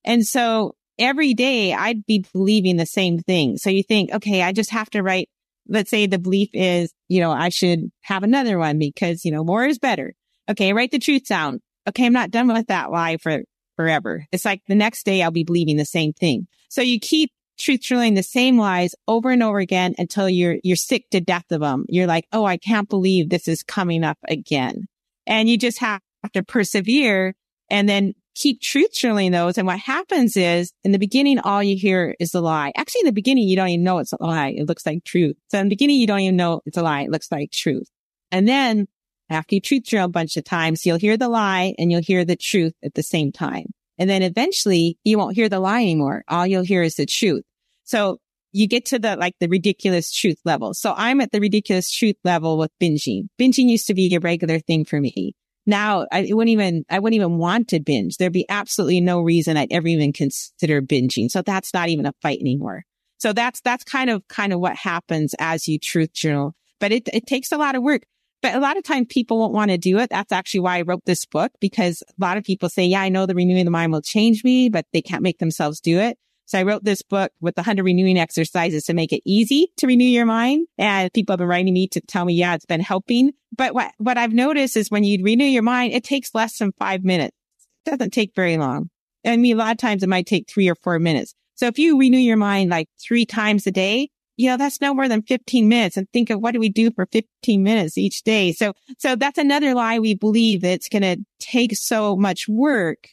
And 0.04 0.28
so 0.28 0.76
every 1.00 1.34
day 1.34 1.74
I'd 1.74 2.06
be 2.06 2.26
believing 2.34 2.76
the 2.76 2.86
same 2.86 3.20
thing. 3.20 3.58
So 3.58 3.70
you 3.70 3.82
think, 3.82 4.12
okay, 4.12 4.44
I 4.44 4.52
just 4.52 4.70
have 4.72 4.90
to 4.92 5.02
write, 5.02 5.30
let's 5.68 5.90
say 5.90 6.06
the 6.06 6.20
belief 6.20 6.50
is, 6.54 6.94
you 7.08 7.22
know, 7.22 7.32
I 7.32 7.50
should 7.50 7.90
have 8.02 8.24
another 8.24 8.60
one 8.60 8.78
because, 8.78 9.24
you 9.24 9.32
know, 9.32 9.44
more 9.44 9.66
is 9.66 9.80
better. 9.80 10.14
Okay. 10.50 10.74
Write 10.74 10.92
the 10.92 11.00
truth 11.00 11.26
down. 11.28 11.62
Okay. 11.88 12.06
I'm 12.06 12.14
not 12.14 12.32
done 12.32 12.48
with 12.50 12.68
that 12.68 12.92
lie 12.92 13.18
for 13.18 13.44
forever. 13.78 14.26
It's 14.34 14.46
like 14.46 14.62
the 14.68 14.76
next 14.76 15.06
day 15.06 15.24
I'll 15.24 15.32
be 15.32 15.46
believing 15.46 15.78
the 15.78 15.86
same 15.86 16.12
thing. 16.12 16.48
So 16.70 16.82
you 16.82 17.00
keep 17.00 17.32
truth 17.58 17.80
journaling 17.80 18.16
the 18.16 18.24
same 18.24 18.58
lies 18.58 18.96
over 19.08 19.30
and 19.30 19.42
over 19.42 19.60
again 19.60 19.96
until 19.98 20.30
you're, 20.30 20.58
you're 20.64 20.76
sick 20.76 21.10
to 21.12 21.22
death 21.22 21.52
of 21.52 21.62
them. 21.62 21.86
You're 21.88 22.08
like, 22.08 22.26
Oh, 22.34 22.46
I 22.46 22.58
can't 22.58 22.90
believe 22.90 23.30
this 23.30 23.48
is 23.48 23.64
coming 23.64 24.04
up 24.04 24.18
again. 24.28 24.88
And 25.26 25.48
you 25.48 25.58
just 25.58 25.80
have 25.80 26.02
to 26.34 26.44
persevere 26.44 27.36
and 27.70 27.88
then 27.88 28.14
keep 28.36 28.62
truth 28.62 28.94
journaling 28.94 29.32
those. 29.32 29.58
And 29.58 29.68
what 29.68 29.80
happens 29.80 30.38
is 30.38 30.72
in 30.84 30.92
the 30.92 31.00
beginning, 31.00 31.40
all 31.40 31.62
you 31.62 31.76
hear 31.76 32.16
is 32.20 32.32
the 32.32 32.42
lie. 32.42 32.72
Actually, 32.76 33.02
in 33.02 33.08
the 33.08 33.14
beginning, 33.14 33.48
you 33.48 33.56
don't 33.56 33.70
even 33.70 33.84
know 33.84 34.00
it's 34.00 34.14
a 34.14 34.18
lie. 34.20 34.50
It 34.50 34.68
looks 34.68 34.86
like 34.86 35.04
truth. 35.04 35.36
So 35.50 35.60
in 35.60 35.66
the 35.66 35.70
beginning, 35.70 35.98
you 35.98 36.08
don't 36.08 36.22
even 36.22 36.38
know 36.38 36.62
it's 36.66 36.78
a 36.78 36.84
lie. 36.84 37.02
It 37.02 37.12
looks 37.12 37.32
like 37.32 37.52
truth. 37.52 37.90
And 38.32 38.48
then 38.48 38.88
after 39.30 39.56
you 39.56 39.62
truth 39.62 39.84
journal 39.84 40.06
a 40.06 40.10
bunch 40.10 40.38
of 40.38 40.44
times, 40.44 40.86
you'll 40.86 40.98
hear 40.98 41.18
the 41.18 41.30
lie 41.30 41.76
and 41.78 41.92
you'll 41.92 42.02
hear 42.02 42.26
the 42.26 42.36
truth 42.36 42.74
at 42.84 42.94
the 42.94 43.04
same 43.04 43.32
time. 43.32 43.66
And 43.98 44.10
then 44.10 44.24
eventually 44.24 44.98
you 45.04 45.18
won't 45.18 45.36
hear 45.36 45.50
the 45.50 45.60
lie 45.60 45.82
anymore. 45.82 46.24
All 46.28 46.48
you'll 46.48 46.64
hear 46.64 46.82
is 46.82 46.96
the 46.96 47.06
truth. 47.06 47.44
So 47.84 48.20
you 48.52 48.68
get 48.68 48.86
to 48.86 49.00
the 49.00 49.16
like 49.16 49.36
the 49.40 49.48
ridiculous 49.48 50.12
truth 50.12 50.40
level. 50.46 50.74
So 50.74 50.94
I'm 50.96 51.22
at 51.22 51.32
the 51.32 51.40
ridiculous 51.40 51.92
truth 51.92 52.16
level 52.24 52.58
with 52.58 52.72
binging. 52.82 53.28
Binging 53.40 53.70
used 53.70 53.88
to 53.88 53.94
be 53.94 54.14
a 54.16 54.20
regular 54.20 54.60
thing 54.60 54.86
for 54.86 55.00
me. 55.00 55.36
Now 55.70 56.08
I 56.12 56.28
wouldn't 56.32 56.50
even, 56.50 56.84
I 56.90 57.00
wouldn't 57.00 57.16
even 57.16 57.38
want 57.38 57.68
to 57.70 57.80
binge. 57.80 58.18
There'd 58.18 58.34
be 58.34 58.50
absolutely 58.50 59.02
no 59.02 59.22
reason 59.22 59.56
I'd 59.56 59.72
ever 59.72 59.88
even 59.88 60.12
consider 60.12 60.82
binging. 60.82 61.30
So 61.30 61.42
that's 61.42 61.74
not 61.74 61.90
even 61.90 62.06
a 62.06 62.14
fight 62.22 62.40
anymore. 62.40 62.86
So 63.20 63.34
that's, 63.34 63.62
that's 63.62 63.84
kind 63.84 64.10
of, 64.10 64.28
kind 64.28 64.52
of 64.52 64.60
what 64.60 64.76
happens 64.76 65.36
as 65.40 65.68
you 65.68 65.78
truth 65.78 66.14
journal, 66.14 66.56
but 66.80 66.92
it, 66.92 67.08
it 67.14 67.28
takes 67.28 67.52
a 67.52 67.58
lot 67.58 67.76
of 67.76 67.84
work. 67.84 68.04
But 68.42 68.56
a 68.56 68.60
lot 68.60 68.78
of 68.78 68.84
times 68.84 69.08
people 69.10 69.38
won't 69.38 69.54
want 69.54 69.70
to 69.70 69.78
do 69.78 70.00
it. 70.00 70.10
That's 70.10 70.32
actually 70.32 70.62
why 70.62 70.78
I 70.78 70.82
wrote 70.82 71.04
this 71.06 71.26
book 71.26 71.52
because 71.60 72.02
a 72.02 72.14
lot 72.20 72.38
of 72.38 72.44
people 72.44 72.70
say, 72.70 72.86
yeah, 72.86 73.02
I 73.02 73.10
know 73.10 73.26
the 73.26 73.36
renewing 73.36 73.66
the 73.66 73.72
mind 73.72 73.92
will 73.92 74.02
change 74.02 74.44
me, 74.44 74.70
but 74.70 74.86
they 74.94 75.02
can't 75.02 75.22
make 75.22 75.40
themselves 75.40 75.82
do 75.82 76.00
it. 76.00 76.18
So 76.50 76.58
I 76.58 76.64
wrote 76.64 76.84
this 76.84 77.04
book 77.04 77.32
with 77.42 77.54
the 77.54 77.62
100 77.62 77.84
renewing 77.84 78.18
exercises 78.18 78.86
to 78.86 78.96
make 78.96 79.14
it 79.14 79.22
easy 79.24 79.72
to 79.78 79.86
renew 79.86 80.04
your 80.04 80.26
mind. 80.26 80.66
And 80.80 81.14
people 81.14 81.34
have 81.34 81.38
been 81.38 81.48
writing 81.48 81.76
me 81.76 81.88
to 81.90 82.02
tell 82.02 82.26
me, 82.26 82.34
yeah, 82.34 82.56
it's 82.56 82.66
been 82.66 82.82
helping. 82.82 83.34
But 83.56 83.76
what, 83.76 83.92
what 84.00 84.18
I've 84.18 84.34
noticed 84.34 84.76
is 84.76 84.90
when 84.90 85.04
you 85.04 85.24
renew 85.24 85.46
your 85.46 85.62
mind, 85.62 85.94
it 85.94 86.04
takes 86.04 86.34
less 86.34 86.58
than 86.58 86.72
five 86.80 87.04
minutes. 87.04 87.38
It 87.86 87.92
doesn't 87.92 88.14
take 88.14 88.34
very 88.36 88.58
long. 88.58 88.90
I 89.24 89.38
mean, 89.38 89.58
a 89.58 89.60
lot 89.60 89.74
of 89.74 89.78
times 89.78 90.02
it 90.02 90.10
might 90.10 90.26
take 90.26 90.50
three 90.50 90.68
or 90.68 90.74
four 90.74 90.98
minutes. 90.98 91.36
So 91.54 91.68
if 91.68 91.78
you 91.78 92.00
renew 92.00 92.18
your 92.18 92.36
mind 92.36 92.72
like 92.72 92.90
three 93.00 93.28
times 93.28 93.68
a 93.68 93.72
day, 93.72 94.10
you 94.36 94.50
know, 94.50 94.58
that's 94.58 94.82
no 94.82 94.96
more 94.96 95.08
than 95.08 95.22
15 95.22 95.70
minutes 95.70 95.98
and 95.98 96.10
think 96.12 96.32
of 96.32 96.42
what 96.42 96.54
do 96.54 96.60
we 96.60 96.70
do 96.70 96.90
for 96.90 97.06
15 97.12 97.62
minutes 97.62 97.96
each 97.96 98.24
day. 98.24 98.54
So, 98.54 98.74
so 98.98 99.16
that's 99.16 99.38
another 99.38 99.76
lie 99.76 100.00
we 100.00 100.16
believe 100.16 100.62
that 100.62 100.72
it's 100.72 100.90
going 100.90 101.04
to 101.04 101.24
take 101.40 101.76
so 101.76 102.16
much 102.16 102.48
work. 102.48 103.10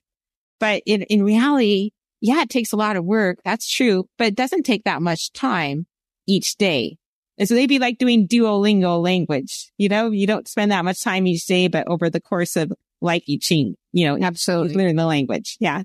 But 0.59 0.83
in, 0.87 1.03
in 1.03 1.23
reality, 1.23 1.91
yeah, 2.21 2.43
it 2.43 2.51
takes 2.51 2.73
a 2.73 2.77
lot 2.77 2.97
of 2.97 3.05
work. 3.05 3.39
That's 3.45 3.69
true, 3.69 4.09
but 4.19 4.29
it 4.29 4.35
doesn't 4.35 4.65
take 4.65 4.85
that 4.85 5.03
much 5.03 5.33
time 5.33 5.87
each 6.27 6.57
day. 6.57 6.99
And 7.39 7.49
so 7.49 7.55
they'd 7.55 7.67
be 7.67 7.79
like 7.79 7.99
doing 7.99 8.27
Duolingo 8.27 9.03
language. 9.03 9.71
You 9.77 9.89
know, 9.89 10.11
you 10.11 10.27
don't 10.27 10.49
spend 10.49 10.73
that 10.73 10.85
much 10.85 11.03
time 11.03 11.27
each 11.27 11.47
day, 11.47 11.69
but 11.69 11.87
over 11.89 12.09
the 12.09 12.21
course 12.21 12.57
of 12.57 12.73
like 13.01 13.25
eaching, 13.27 13.77
you 13.93 14.07
know, 14.07 14.25
absolutely 14.25 14.75
learn 14.75 14.97
the 14.97 15.05
language. 15.05 15.57
Yeah. 15.61 15.83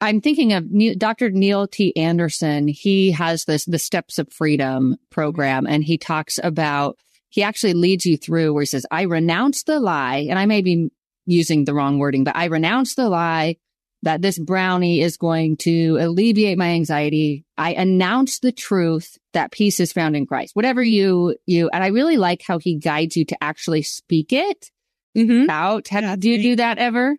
I'm 0.00 0.22
thinking 0.22 0.54
of 0.54 0.64
Dr. 0.98 1.30
Neil 1.30 1.68
T. 1.68 1.94
Anderson. 1.94 2.68
He 2.68 3.10
has 3.10 3.44
this, 3.44 3.66
the 3.66 3.78
Steps 3.78 4.18
of 4.18 4.32
Freedom 4.32 4.96
program, 5.10 5.66
and 5.66 5.84
he 5.84 5.98
talks 5.98 6.40
about, 6.42 6.96
he 7.28 7.42
actually 7.42 7.74
leads 7.74 8.06
you 8.06 8.16
through 8.16 8.54
where 8.54 8.62
he 8.62 8.66
says, 8.66 8.86
I 8.90 9.02
renounce 9.02 9.64
the 9.64 9.78
lie, 9.78 10.26
and 10.30 10.38
I 10.38 10.46
may 10.46 10.62
be 10.62 10.88
using 11.26 11.66
the 11.66 11.74
wrong 11.74 11.98
wording, 11.98 12.24
but 12.24 12.34
I 12.34 12.46
renounce 12.46 12.94
the 12.94 13.10
lie 13.10 13.56
that 14.02 14.22
this 14.22 14.38
brownie 14.38 15.00
is 15.00 15.16
going 15.16 15.56
to 15.58 15.98
alleviate 16.00 16.56
my 16.56 16.70
anxiety. 16.70 17.44
I 17.58 17.74
announce 17.74 18.38
the 18.38 18.52
truth 18.52 19.18
that 19.34 19.52
peace 19.52 19.78
is 19.78 19.92
found 19.92 20.16
in 20.16 20.26
Christ. 20.26 20.56
Whatever 20.56 20.82
you, 20.82 21.36
you, 21.46 21.68
and 21.72 21.84
I 21.84 21.88
really 21.88 22.16
like 22.16 22.42
how 22.46 22.58
he 22.58 22.76
guides 22.76 23.16
you 23.16 23.24
to 23.26 23.44
actually 23.44 23.82
speak 23.82 24.32
it 24.32 24.70
mm-hmm. 25.16 25.50
out. 25.50 25.88
Have, 25.88 26.20
do 26.20 26.30
you 26.30 26.42
do 26.42 26.56
that 26.56 26.78
ever? 26.78 27.16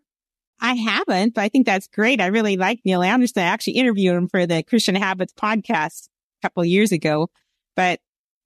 I 0.60 0.74
haven't, 0.74 1.34
but 1.34 1.42
I 1.42 1.50
think 1.50 1.66
that's 1.66 1.88
great. 1.88 2.22
I 2.22 2.28
really 2.28 2.58
like 2.58 2.82
Neil 2.86 3.02
Anderson. 3.02 3.44
I 3.44 3.48
actually 3.48 3.74
interviewed 3.74 4.16
him 4.16 4.28
for 4.28 4.46
the 4.46 4.64
Christian 4.64 4.96
Habits 4.96 5.34
podcast 5.34 6.08
a 6.40 6.48
couple 6.48 6.64
years 6.66 6.92
ago, 6.92 7.30
but 7.76 8.00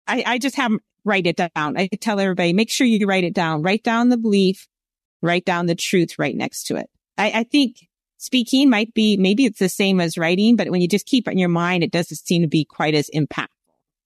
I, 0.07 0.23
I 0.25 0.37
just 0.37 0.55
have 0.55 0.71
write 1.05 1.27
it 1.27 1.37
down. 1.37 1.77
I 1.77 1.87
tell 1.99 2.19
everybody, 2.19 2.51
make 2.51 2.71
sure 2.71 2.87
you 2.87 3.05
write 3.05 3.23
it 3.23 3.33
down. 3.33 3.61
Write 3.61 3.83
down 3.83 4.09
the 4.09 4.17
belief, 4.17 4.67
write 5.21 5.45
down 5.45 5.67
the 5.67 5.75
truth 5.75 6.17
right 6.17 6.35
next 6.35 6.65
to 6.67 6.77
it. 6.77 6.89
I, 7.17 7.31
I 7.31 7.43
think 7.43 7.87
speaking 8.17 8.69
might 8.69 8.93
be, 8.93 9.17
maybe 9.17 9.45
it's 9.45 9.59
the 9.59 9.69
same 9.69 9.99
as 9.99 10.17
writing, 10.17 10.55
but 10.55 10.69
when 10.69 10.81
you 10.81 10.87
just 10.87 11.05
keep 11.05 11.27
it 11.27 11.31
in 11.31 11.37
your 11.37 11.49
mind, 11.49 11.83
it 11.83 11.91
doesn't 11.91 12.17
seem 12.17 12.41
to 12.41 12.47
be 12.47 12.65
quite 12.65 12.95
as 12.95 13.09
impactful. 13.13 13.47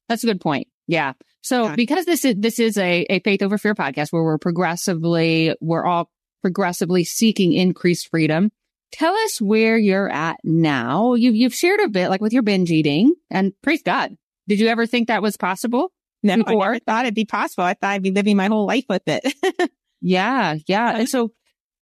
That's 0.08 0.24
a 0.24 0.28
good 0.28 0.42
point. 0.42 0.68
Yeah. 0.88 1.14
So 1.42 1.66
yeah. 1.66 1.76
because 1.76 2.06
this 2.06 2.26
is, 2.26 2.36
this 2.38 2.60
is 2.60 2.78
a, 2.78 3.06
a 3.10 3.20
faith 3.20 3.42
over 3.42 3.58
fear 3.58 3.76
podcast 3.76 4.12
where 4.12 4.24
we're 4.24 4.38
progressively, 4.38 5.56
we're 5.62 5.86
all 5.86 6.10
progressively 6.42 7.04
seeking 7.04 7.54
increased 7.54 8.10
freedom. 8.10 8.52
Tell 8.92 9.14
us 9.14 9.40
where 9.40 9.78
you're 9.78 10.10
at 10.10 10.38
now. 10.44 11.14
You've, 11.14 11.36
you've 11.36 11.54
shared 11.54 11.80
a 11.80 11.88
bit 11.90 12.10
like 12.10 12.22
with 12.22 12.34
your 12.34 12.42
binge 12.42 12.72
eating 12.72 13.14
and 13.30 13.54
praise 13.62 13.84
God. 13.84 14.18
Did 14.48 14.60
you 14.60 14.68
ever 14.68 14.88
think 14.88 15.08
that 15.08 15.22
was 15.22 15.38
possible? 15.38 15.92
No, 16.24 16.38
before? 16.38 16.64
I 16.64 16.68
never 16.74 16.80
thought 16.80 17.06
it'd 17.06 17.16
be 17.16 17.26
possible. 17.26 17.64
I 17.64 17.76
thought 17.76 17.92
I'd 17.92 18.04
be 18.04 18.12
living 18.12 18.36
my 18.36 18.48
whole 18.48 18.66
life 18.66 18.86
with 18.90 19.04
it. 19.06 19.72
yeah. 20.02 20.56
Yeah. 20.66 20.98
And 20.98 21.08
so 21.08 21.32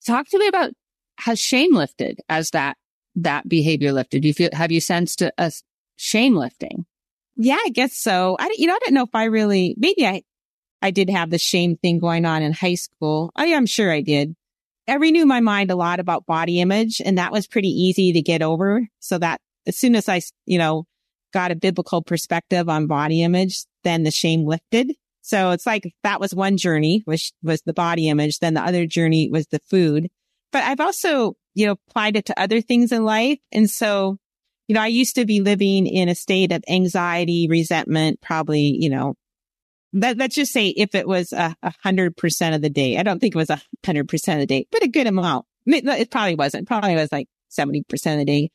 talk 0.06 0.28
to 0.30 0.38
me 0.38 0.48
about 0.48 0.74
has 1.20 1.40
shame 1.40 1.74
lifted 1.74 2.20
as 2.30 2.52
that 2.52 2.78
that 3.16 3.48
behavior 3.50 3.92
lifted? 3.92 4.22
Do 4.22 4.28
you 4.28 4.34
feel 4.34 4.50
have 4.54 4.72
you 4.72 4.82
sensed 4.82 5.22
a, 5.22 5.32
a 5.38 5.52
shame 5.96 6.36
lifting? 6.36 6.86
Yeah, 7.36 7.58
I 7.64 7.70
guess 7.70 7.96
so. 7.96 8.36
I 8.40 8.54
you 8.58 8.68
know 8.68 8.76
I 8.76 8.80
don't 8.80 8.94
know 8.94 9.04
if 9.04 9.14
I 9.14 9.26
really 9.26 9.76
maybe 9.78 10.06
I 10.06 10.24
I 10.82 10.92
did 10.92 11.10
have 11.10 11.30
the 11.30 11.40
shame 11.40 11.78
thing 11.78 12.00
going 12.00 12.26
on 12.26 12.44
in 12.44 12.54
high 12.54 12.76
school. 12.76 13.32
I 13.36 13.48
am 13.48 13.66
sure 13.66 13.92
I 13.92 14.02
did. 14.02 14.36
I 14.88 14.96
renewed 14.96 15.26
my 15.28 15.42
mind 15.42 15.70
a 15.70 15.76
lot 15.76 16.00
about 16.00 16.26
body 16.26 16.62
image 16.62 17.02
and 17.04 17.18
that 17.18 17.32
was 17.32 17.48
pretty 17.48 17.70
easy 17.70 18.14
to 18.14 18.22
get 18.22 18.42
over. 18.42 18.88
So 19.00 19.18
that 19.18 19.42
as 19.66 19.76
soon 19.76 19.96
as 19.96 20.08
I, 20.08 20.22
you 20.46 20.58
know, 20.58 20.86
got 21.34 21.52
a 21.52 21.56
biblical 21.56 22.02
perspective 22.02 22.70
on 22.70 22.88
body 22.88 23.22
image, 23.22 23.66
then 23.84 24.04
the 24.04 24.12
shame 24.12 24.46
lifted. 24.46 24.94
So 25.22 25.52
it's 25.52 25.66
like 25.66 25.94
that 26.04 26.22
was 26.22 26.34
one 26.34 26.56
journey, 26.56 27.02
which 27.04 27.34
was 27.44 27.62
the 27.64 27.74
body 27.74 28.08
image. 28.08 28.40
Then 28.40 28.54
the 28.54 28.62
other 28.62 28.86
journey 28.86 29.30
was 29.30 29.48
the 29.48 29.60
food 29.70 30.08
but 30.52 30.64
I've 30.64 30.80
also, 30.80 31.34
you 31.54 31.66
know, 31.66 31.78
applied 31.90 32.16
it 32.16 32.26
to 32.26 32.40
other 32.40 32.62
things 32.62 32.92
in 32.92 33.04
life. 33.04 33.40
And 33.52 33.70
so, 33.70 34.18
you 34.68 34.76
know, 34.76 34.82
I 34.82 34.88
used 34.88 35.16
to 35.16 35.26
be 35.26 35.42
living 35.42 35.88
in 35.88 36.10
a 36.10 36.16
state 36.16 36.52
of 36.52 36.64
anxiety, 36.70 37.48
resentment, 37.50 38.22
probably, 38.22 38.76
you 38.80 38.90
know, 38.90 39.16
that, 39.94 40.18
let's 40.18 40.36
just 40.36 40.52
say 40.52 40.68
if 40.68 40.96
it 40.96 41.08
was 41.08 41.32
a 41.34 41.56
hundred 41.84 42.18
percent 42.18 42.56
of 42.56 42.62
the 42.62 42.70
day, 42.70 42.98
I 42.98 43.04
don't 43.04 43.20
think 43.20 43.36
it 43.36 43.38
was 43.38 43.50
a 43.50 43.62
hundred 43.86 44.10
percent 44.10 44.42
of 44.42 44.48
the 44.48 44.54
day, 44.54 44.68
but 44.72 44.84
a 44.84 44.88
good 44.88 45.08
amount. 45.08 45.46
It 45.66 46.12
probably 46.12 46.36
wasn't. 46.36 46.68
Probably 46.68 46.96
was 46.96 47.12
like 47.12 47.28
70% 47.52 47.82
of 47.92 48.18
the 48.20 48.26
day. 48.26 48.52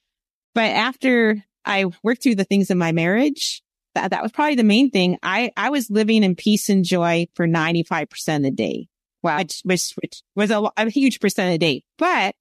But 0.54 0.70
after 0.70 1.42
I 1.64 1.86
worked 2.02 2.22
through 2.22 2.36
the 2.36 2.44
things 2.44 2.70
in 2.70 2.78
my 2.78 2.92
marriage, 2.92 3.62
that, 3.94 4.10
that 4.10 4.22
was 4.22 4.32
probably 4.32 4.54
the 4.54 4.64
main 4.64 4.90
thing. 4.90 5.18
I, 5.22 5.52
I 5.56 5.70
was 5.70 5.90
living 5.90 6.24
in 6.24 6.34
peace 6.34 6.68
and 6.68 6.84
joy 6.84 7.26
for 7.34 7.46
95% 7.46 8.36
of 8.36 8.42
the 8.42 8.50
day. 8.50 8.88
Wow. 9.22 9.38
Which, 9.38 9.60
which, 9.64 9.92
which 10.00 10.22
was 10.34 10.50
a, 10.50 10.70
a 10.76 10.90
huge 10.90 11.20
percent 11.20 11.48
of 11.48 11.52
the 11.54 11.58
day. 11.58 11.84
But 11.98 12.34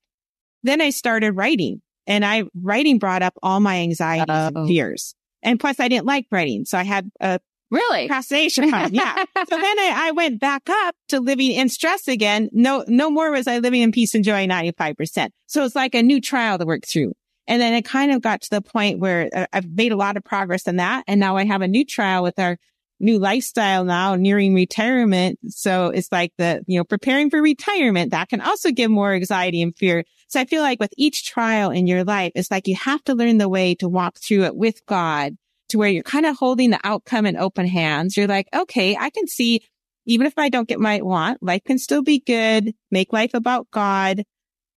then 0.63 0.81
I 0.81 0.89
started 0.89 1.33
writing 1.33 1.81
and 2.07 2.25
I 2.25 2.43
writing 2.55 2.99
brought 2.99 3.21
up 3.21 3.37
all 3.41 3.59
my 3.59 3.77
anxieties 3.81 4.29
Uh-oh. 4.29 4.59
and 4.61 4.67
fears. 4.67 5.15
And 5.43 5.59
plus 5.59 5.79
I 5.79 5.87
didn't 5.87 6.05
like 6.05 6.27
writing. 6.31 6.65
So 6.65 6.77
I 6.77 6.83
had 6.83 7.09
a 7.19 7.39
really 7.71 8.07
procrastination 8.07 8.69
time. 8.69 8.93
Yeah. 8.93 9.15
so 9.37 9.57
then 9.57 9.79
I, 9.79 9.93
I, 9.95 10.11
went 10.11 10.39
back 10.39 10.69
up 10.69 10.95
to 11.09 11.19
living 11.19 11.51
in 11.51 11.69
stress 11.69 12.07
again. 12.07 12.49
No, 12.51 12.83
no 12.87 13.09
more 13.09 13.31
was 13.31 13.47
I 13.47 13.59
living 13.59 13.81
in 13.81 13.91
peace 13.91 14.13
and 14.13 14.23
joy 14.23 14.45
95%. 14.45 15.29
So 15.47 15.63
it's 15.63 15.75
like 15.75 15.95
a 15.95 16.03
new 16.03 16.21
trial 16.21 16.57
to 16.57 16.65
work 16.65 16.85
through. 16.85 17.13
And 17.47 17.61
then 17.61 17.73
it 17.73 17.85
kind 17.85 18.11
of 18.11 18.21
got 18.21 18.41
to 18.41 18.49
the 18.49 18.61
point 18.61 18.99
where 18.99 19.29
uh, 19.33 19.47
I've 19.51 19.69
made 19.69 19.91
a 19.91 19.95
lot 19.97 20.15
of 20.15 20.23
progress 20.23 20.67
in 20.67 20.77
that. 20.77 21.03
And 21.07 21.19
now 21.19 21.37
I 21.37 21.45
have 21.45 21.61
a 21.61 21.67
new 21.67 21.85
trial 21.85 22.23
with 22.23 22.37
our 22.37 22.57
new 23.01 23.19
lifestyle 23.19 23.83
now 23.83 24.15
nearing 24.15 24.53
retirement. 24.53 25.39
So 25.47 25.87
it's 25.87 26.11
like 26.11 26.31
the, 26.37 26.63
you 26.67 26.79
know, 26.79 26.83
preparing 26.83 27.29
for 27.29 27.41
retirement 27.41 28.11
that 28.11 28.29
can 28.29 28.41
also 28.41 28.71
give 28.71 28.91
more 28.91 29.13
anxiety 29.13 29.61
and 29.61 29.75
fear. 29.75 30.03
So 30.27 30.39
I 30.39 30.45
feel 30.45 30.61
like 30.61 30.79
with 30.79 30.93
each 30.97 31.25
trial 31.25 31.71
in 31.71 31.87
your 31.87 32.03
life, 32.03 32.31
it's 32.35 32.51
like 32.51 32.67
you 32.67 32.75
have 32.75 33.03
to 33.05 33.15
learn 33.15 33.37
the 33.37 33.49
way 33.49 33.75
to 33.75 33.89
walk 33.89 34.17
through 34.17 34.43
it 34.43 34.55
with 34.55 34.85
God 34.85 35.35
to 35.69 35.77
where 35.77 35.89
you're 35.89 36.03
kind 36.03 36.25
of 36.25 36.37
holding 36.37 36.69
the 36.69 36.79
outcome 36.83 37.25
in 37.25 37.37
open 37.37 37.65
hands. 37.65 38.15
You're 38.15 38.27
like, 38.27 38.47
okay, 38.53 38.95
I 38.97 39.09
can 39.09 39.27
see 39.27 39.61
even 40.05 40.27
if 40.27 40.37
I 40.37 40.49
don't 40.49 40.67
get 40.67 40.79
my 40.79 41.01
want, 41.01 41.43
life 41.43 41.63
can 41.65 41.77
still 41.77 42.01
be 42.01 42.19
good. 42.19 42.73
Make 42.89 43.13
life 43.13 43.33
about 43.33 43.69
God. 43.71 44.23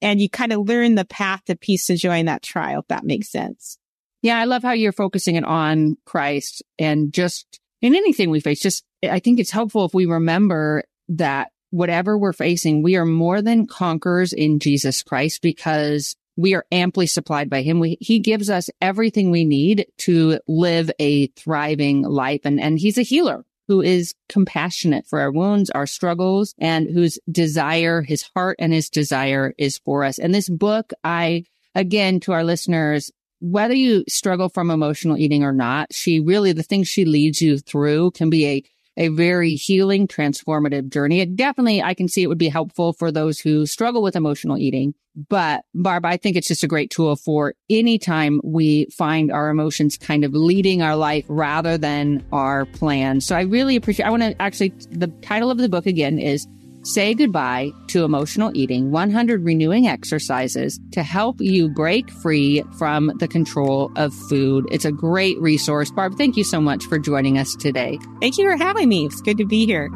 And 0.01 0.21
you 0.21 0.29
kind 0.29 0.53
of 0.53 0.69
learn 0.69 0.97
the 0.97 1.05
path 1.05 1.45
to 1.47 1.57
peace 1.57 1.89
and 1.89 1.99
joy 1.99 2.19
in 2.19 2.27
that 2.27 2.43
trial, 2.43 2.81
if 2.81 2.89
that 2.89 3.05
makes 3.05 3.31
sense. 3.31 3.79
Yeah. 4.21 4.39
I 4.39 4.45
love 4.45 4.63
how 4.63 4.73
you're 4.73 4.93
focusing 4.93 5.37
it 5.37 5.45
on 5.45 5.97
Christ 6.07 6.63
and 6.79 7.13
just 7.13 7.61
in 7.83 7.95
anything 7.95 8.31
we 8.31 8.41
face, 8.41 8.61
just 8.61 8.85
I 9.03 9.19
think 9.19 9.39
it's 9.39 9.51
helpful 9.51 9.85
if 9.85 9.93
we 9.93 10.07
remember 10.07 10.85
that 11.09 11.51
whatever 11.71 12.17
we're 12.17 12.33
facing, 12.33 12.83
we 12.83 12.97
are 12.97 13.05
more 13.05 13.43
than 13.43 13.67
conquerors 13.67 14.33
in 14.33 14.59
Jesus 14.59 15.03
Christ 15.03 15.43
because 15.43 16.15
we 16.37 16.55
are 16.55 16.65
amply 16.73 17.07
supplied 17.07 17.51
by 17.51 17.63
him. 17.63 17.81
We, 17.81 17.99
he 18.01 18.21
gives 18.21 18.49
us 18.49 18.71
everything 18.81 19.31
we 19.31 19.45
need 19.45 19.87
to 19.99 20.39
live 20.49 20.91
a 20.99 21.27
thriving 21.29 22.03
life. 22.03 22.43
And, 22.45 22.61
and 22.61 22.79
he's 22.79 22.99
a 22.99 23.03
healer 23.03 23.45
who 23.69 23.81
is 23.81 24.15
compassionate 24.29 25.07
for 25.07 25.21
our 25.21 25.31
wounds, 25.31 25.71
our 25.71 25.87
struggles, 25.87 26.55
and 26.59 26.89
whose 26.91 27.19
desire, 27.31 28.03
his 28.03 28.25
heart 28.35 28.57
and 28.59 28.73
his 28.73 28.89
desire 28.89 29.55
is 29.59 29.79
for 29.79 30.05
us. 30.05 30.19
And 30.19 30.35
this 30.35 30.49
book, 30.49 30.93
I, 31.05 31.45
again, 31.75 32.21
to 32.21 32.33
our 32.33 32.45
listeners, 32.45 33.11
whether 33.43 33.75
you 33.75 34.05
struggle 34.09 34.49
from 34.49 34.71
emotional 34.71 35.19
eating 35.19 35.43
or 35.43 35.53
not, 35.53 35.93
she 35.93 36.21
really, 36.21 36.53
the 36.53 36.63
things 36.63 36.89
she 36.89 37.05
leads 37.05 37.43
you 37.43 37.59
through 37.59 38.13
can 38.13 38.31
be 38.31 38.47
a 38.47 38.65
a 38.99 39.09
very 39.09 39.55
healing, 39.55 40.07
transformative 40.07 40.91
journey. 40.91 41.21
It 41.21 41.35
definitely, 41.35 41.83
I 41.83 41.95
can 41.95 42.09
see 42.09 42.23
it 42.23 42.27
would 42.27 42.37
be 42.37 42.51
helpful 42.51 42.93
for 42.93 43.11
those 43.11 43.41
who 43.41 43.65
struggle 43.65 44.03
with 44.03 44.17
emotional 44.17 44.59
eating. 44.59 44.93
But 45.31 45.65
Barb, 45.75 46.05
I 46.05 46.19
think 46.19 46.37
it's 46.37 46.49
just 46.49 46.63
a 46.63 46.69
great 46.69 46.91
tool 46.91 47.17
for 47.17 47.55
any 47.71 47.99
time 47.99 48.39
we 48.45 48.87
find 48.93 49.33
our 49.33 49.49
emotions 49.49 49.97
kind 49.97 50.25
of 50.25 50.35
leading 50.35 50.83
our 50.83 50.95
life 50.95 51.25
rather 51.29 51.79
than 51.79 52.23
our 52.33 52.67
plan. 52.67 53.23
So 53.23 53.35
I 53.35 53.43
really 53.43 53.77
appreciate, 53.77 54.05
I 54.05 54.11
want 54.11 54.23
to 54.25 54.43
actually, 54.43 54.75
the 54.91 55.09
title 55.23 55.51
of 55.51 55.57
the 55.59 55.71
book 55.71 55.87
again 55.87 56.19
is 56.19 56.47
Say 56.85 57.15
goodbye 57.15 57.73
to 57.89 58.03
emotional 58.05 58.51
eating 58.55 58.91
100 58.91 59.45
renewing 59.45 59.87
exercises 59.87 60.81
to 60.91 61.05
help 61.05 61.41
you 61.41 61.69
break 61.69 62.11
free 62.11 62.65
from 62.77 63.13
the 63.19 63.29
control 63.29 63.93
of 63.95 64.13
food. 64.13 64.67
It's 64.71 64.85
a 64.85 64.91
great 64.91 65.39
resource. 65.41 65.93
Barb, 65.93 66.17
thank 66.19 66.37
you 66.37 66.43
so 66.43 66.61
much 66.61 66.85
for 66.87 66.99
joining 66.99 67.39
us 67.39 67.55
today. 67.55 68.01
Thank 68.21 68.37
you 68.37 68.51
for 68.51 68.57
having 68.57 68.89
me. 68.89 69.07
It's 69.07 69.21
good 69.21 69.39
to 69.39 69.45
be 69.45 69.65
here. 69.65 69.91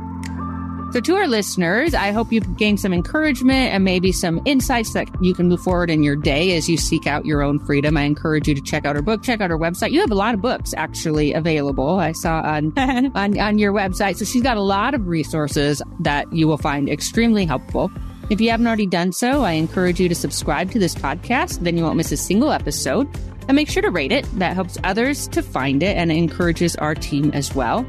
So, 0.97 1.01
to 1.01 1.17
our 1.17 1.29
listeners, 1.29 1.93
I 1.93 2.11
hope 2.11 2.33
you've 2.33 2.57
gained 2.57 2.81
some 2.81 2.95
encouragement 2.95 3.75
and 3.75 3.85
maybe 3.85 4.13
some 4.13 4.41
insights 4.47 4.95
that 4.95 5.07
you 5.23 5.35
can 5.35 5.47
move 5.47 5.61
forward 5.61 5.91
in 5.91 6.03
your 6.03 6.17
day 6.17 6.57
as 6.57 6.71
you 6.71 6.79
seek 6.79 7.07
out 7.07 7.27
your 7.27 7.43
own 7.43 7.59
freedom. 7.59 7.99
I 7.99 8.05
encourage 8.05 8.49
you 8.49 8.55
to 8.55 8.63
check 8.63 8.87
out 8.87 8.97
our 8.97 9.03
book, 9.03 9.23
check 9.23 9.43
out 9.43 9.51
our 9.51 9.59
website. 9.59 9.91
You 9.91 10.01
have 10.01 10.11
a 10.11 10.15
lot 10.15 10.33
of 10.33 10.41
books 10.41 10.73
actually 10.75 11.35
available. 11.35 11.99
I 11.99 12.13
saw 12.13 12.41
on 12.41 12.73
on, 12.79 13.39
on 13.39 13.59
your 13.59 13.75
website. 13.75 14.17
So 14.17 14.25
she's 14.25 14.43
got 14.43 14.57
a 14.57 14.63
lot 14.63 14.95
of 14.95 15.07
resources 15.07 15.83
that 16.01 16.33
you 16.33 16.49
will 16.49 16.57
find 16.57 16.89
extremely 16.89 17.45
helpful. 17.45 17.91
If 18.31 18.41
you 18.41 18.49
haven't 18.49 18.67
already 18.67 18.87
done 18.87 19.13
so, 19.13 19.45
I 19.45 19.53
encourage 19.53 20.01
you 20.01 20.09
to 20.09 20.15
subscribe 20.15 20.71
to 20.71 20.79
this 20.79 20.95
podcast. 20.95 21.59
Then 21.59 21.77
you 21.77 21.85
won't 21.85 21.99
miss 21.99 22.11
a 22.11 22.17
single 22.17 22.53
episode. 22.53 23.07
And 23.49 23.55
make 23.55 23.69
sure 23.69 23.83
to 23.83 23.91
rate 23.91 24.13
it. 24.13 24.25
That 24.39 24.55
helps 24.55 24.79
others 24.83 25.29
to 25.29 25.43
find 25.43 25.83
it 25.83 25.95
and 25.99 26.11
encourages 26.11 26.75
our 26.77 26.95
team 26.95 27.33
as 27.33 27.55
well. 27.55 27.87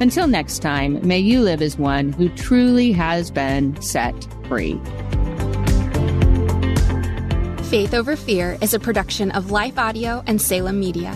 Until 0.00 0.26
next 0.26 0.60
time, 0.60 1.06
may 1.06 1.18
you 1.18 1.40
live 1.40 1.60
as 1.60 1.76
one 1.76 2.12
who 2.12 2.28
truly 2.30 2.92
has 2.92 3.30
been 3.30 3.80
set 3.82 4.14
free. 4.48 4.80
Faith 7.64 7.92
Over 7.92 8.16
Fear 8.16 8.56
is 8.62 8.72
a 8.72 8.78
production 8.78 9.30
of 9.32 9.50
Life 9.50 9.78
Audio 9.78 10.22
and 10.26 10.40
Salem 10.40 10.80
Media. 10.80 11.14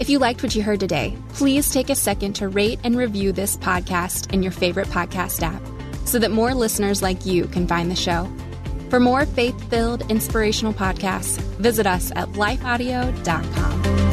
If 0.00 0.10
you 0.10 0.18
liked 0.18 0.42
what 0.42 0.54
you 0.54 0.62
heard 0.62 0.80
today, 0.80 1.16
please 1.34 1.70
take 1.70 1.88
a 1.88 1.94
second 1.94 2.32
to 2.34 2.48
rate 2.48 2.80
and 2.82 2.96
review 2.96 3.30
this 3.30 3.56
podcast 3.56 4.32
in 4.32 4.42
your 4.42 4.50
favorite 4.52 4.88
podcast 4.88 5.42
app 5.42 5.62
so 6.04 6.18
that 6.18 6.32
more 6.32 6.52
listeners 6.52 7.00
like 7.00 7.24
you 7.24 7.44
can 7.46 7.68
find 7.68 7.90
the 7.90 7.96
show. 7.96 8.28
For 8.90 8.98
more 8.98 9.24
faith 9.24 9.70
filled, 9.70 10.10
inspirational 10.10 10.72
podcasts, 10.72 11.38
visit 11.58 11.86
us 11.86 12.10
at 12.16 12.28
lifeaudio.com. 12.30 14.03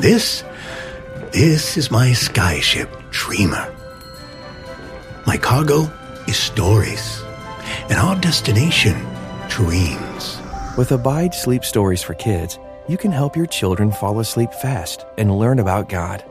This, 0.00 0.44
this 1.30 1.76
is 1.76 1.90
my 1.90 2.12
skyship, 2.12 2.88
Dreamer. 3.10 3.70
My 5.26 5.36
cargo 5.36 5.92
is 6.26 6.38
stories, 6.38 7.22
and 7.90 7.98
our 7.98 8.18
destination, 8.18 8.96
dreams. 9.50 10.40
With 10.78 10.90
Abide 10.92 11.34
Sleep 11.34 11.66
Stories 11.66 12.02
for 12.02 12.14
Kids, 12.14 12.58
you 12.88 12.96
can 12.96 13.12
help 13.12 13.36
your 13.36 13.44
children 13.44 13.92
fall 13.92 14.20
asleep 14.20 14.54
fast 14.54 15.04
and 15.18 15.38
learn 15.38 15.58
about 15.58 15.90
God. 15.90 16.24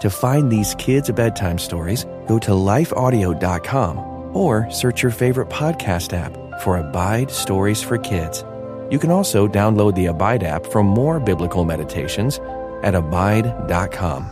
To 0.00 0.10
find 0.10 0.52
these 0.52 0.74
kids' 0.74 1.10
bedtime 1.10 1.58
stories, 1.58 2.04
go 2.26 2.38
to 2.40 2.50
lifeaudio.com 2.50 4.36
or 4.36 4.70
search 4.70 5.02
your 5.02 5.12
favorite 5.12 5.48
podcast 5.48 6.12
app 6.12 6.60
for 6.60 6.76
Abide 6.76 7.30
Stories 7.30 7.82
for 7.82 7.96
Kids. 7.96 8.44
You 8.90 8.98
can 8.98 9.10
also 9.10 9.48
download 9.48 9.94
the 9.94 10.06
Abide 10.06 10.42
app 10.42 10.66
for 10.66 10.82
more 10.82 11.18
biblical 11.18 11.64
meditations 11.64 12.38
at 12.82 12.94
abide.com. 12.94 14.30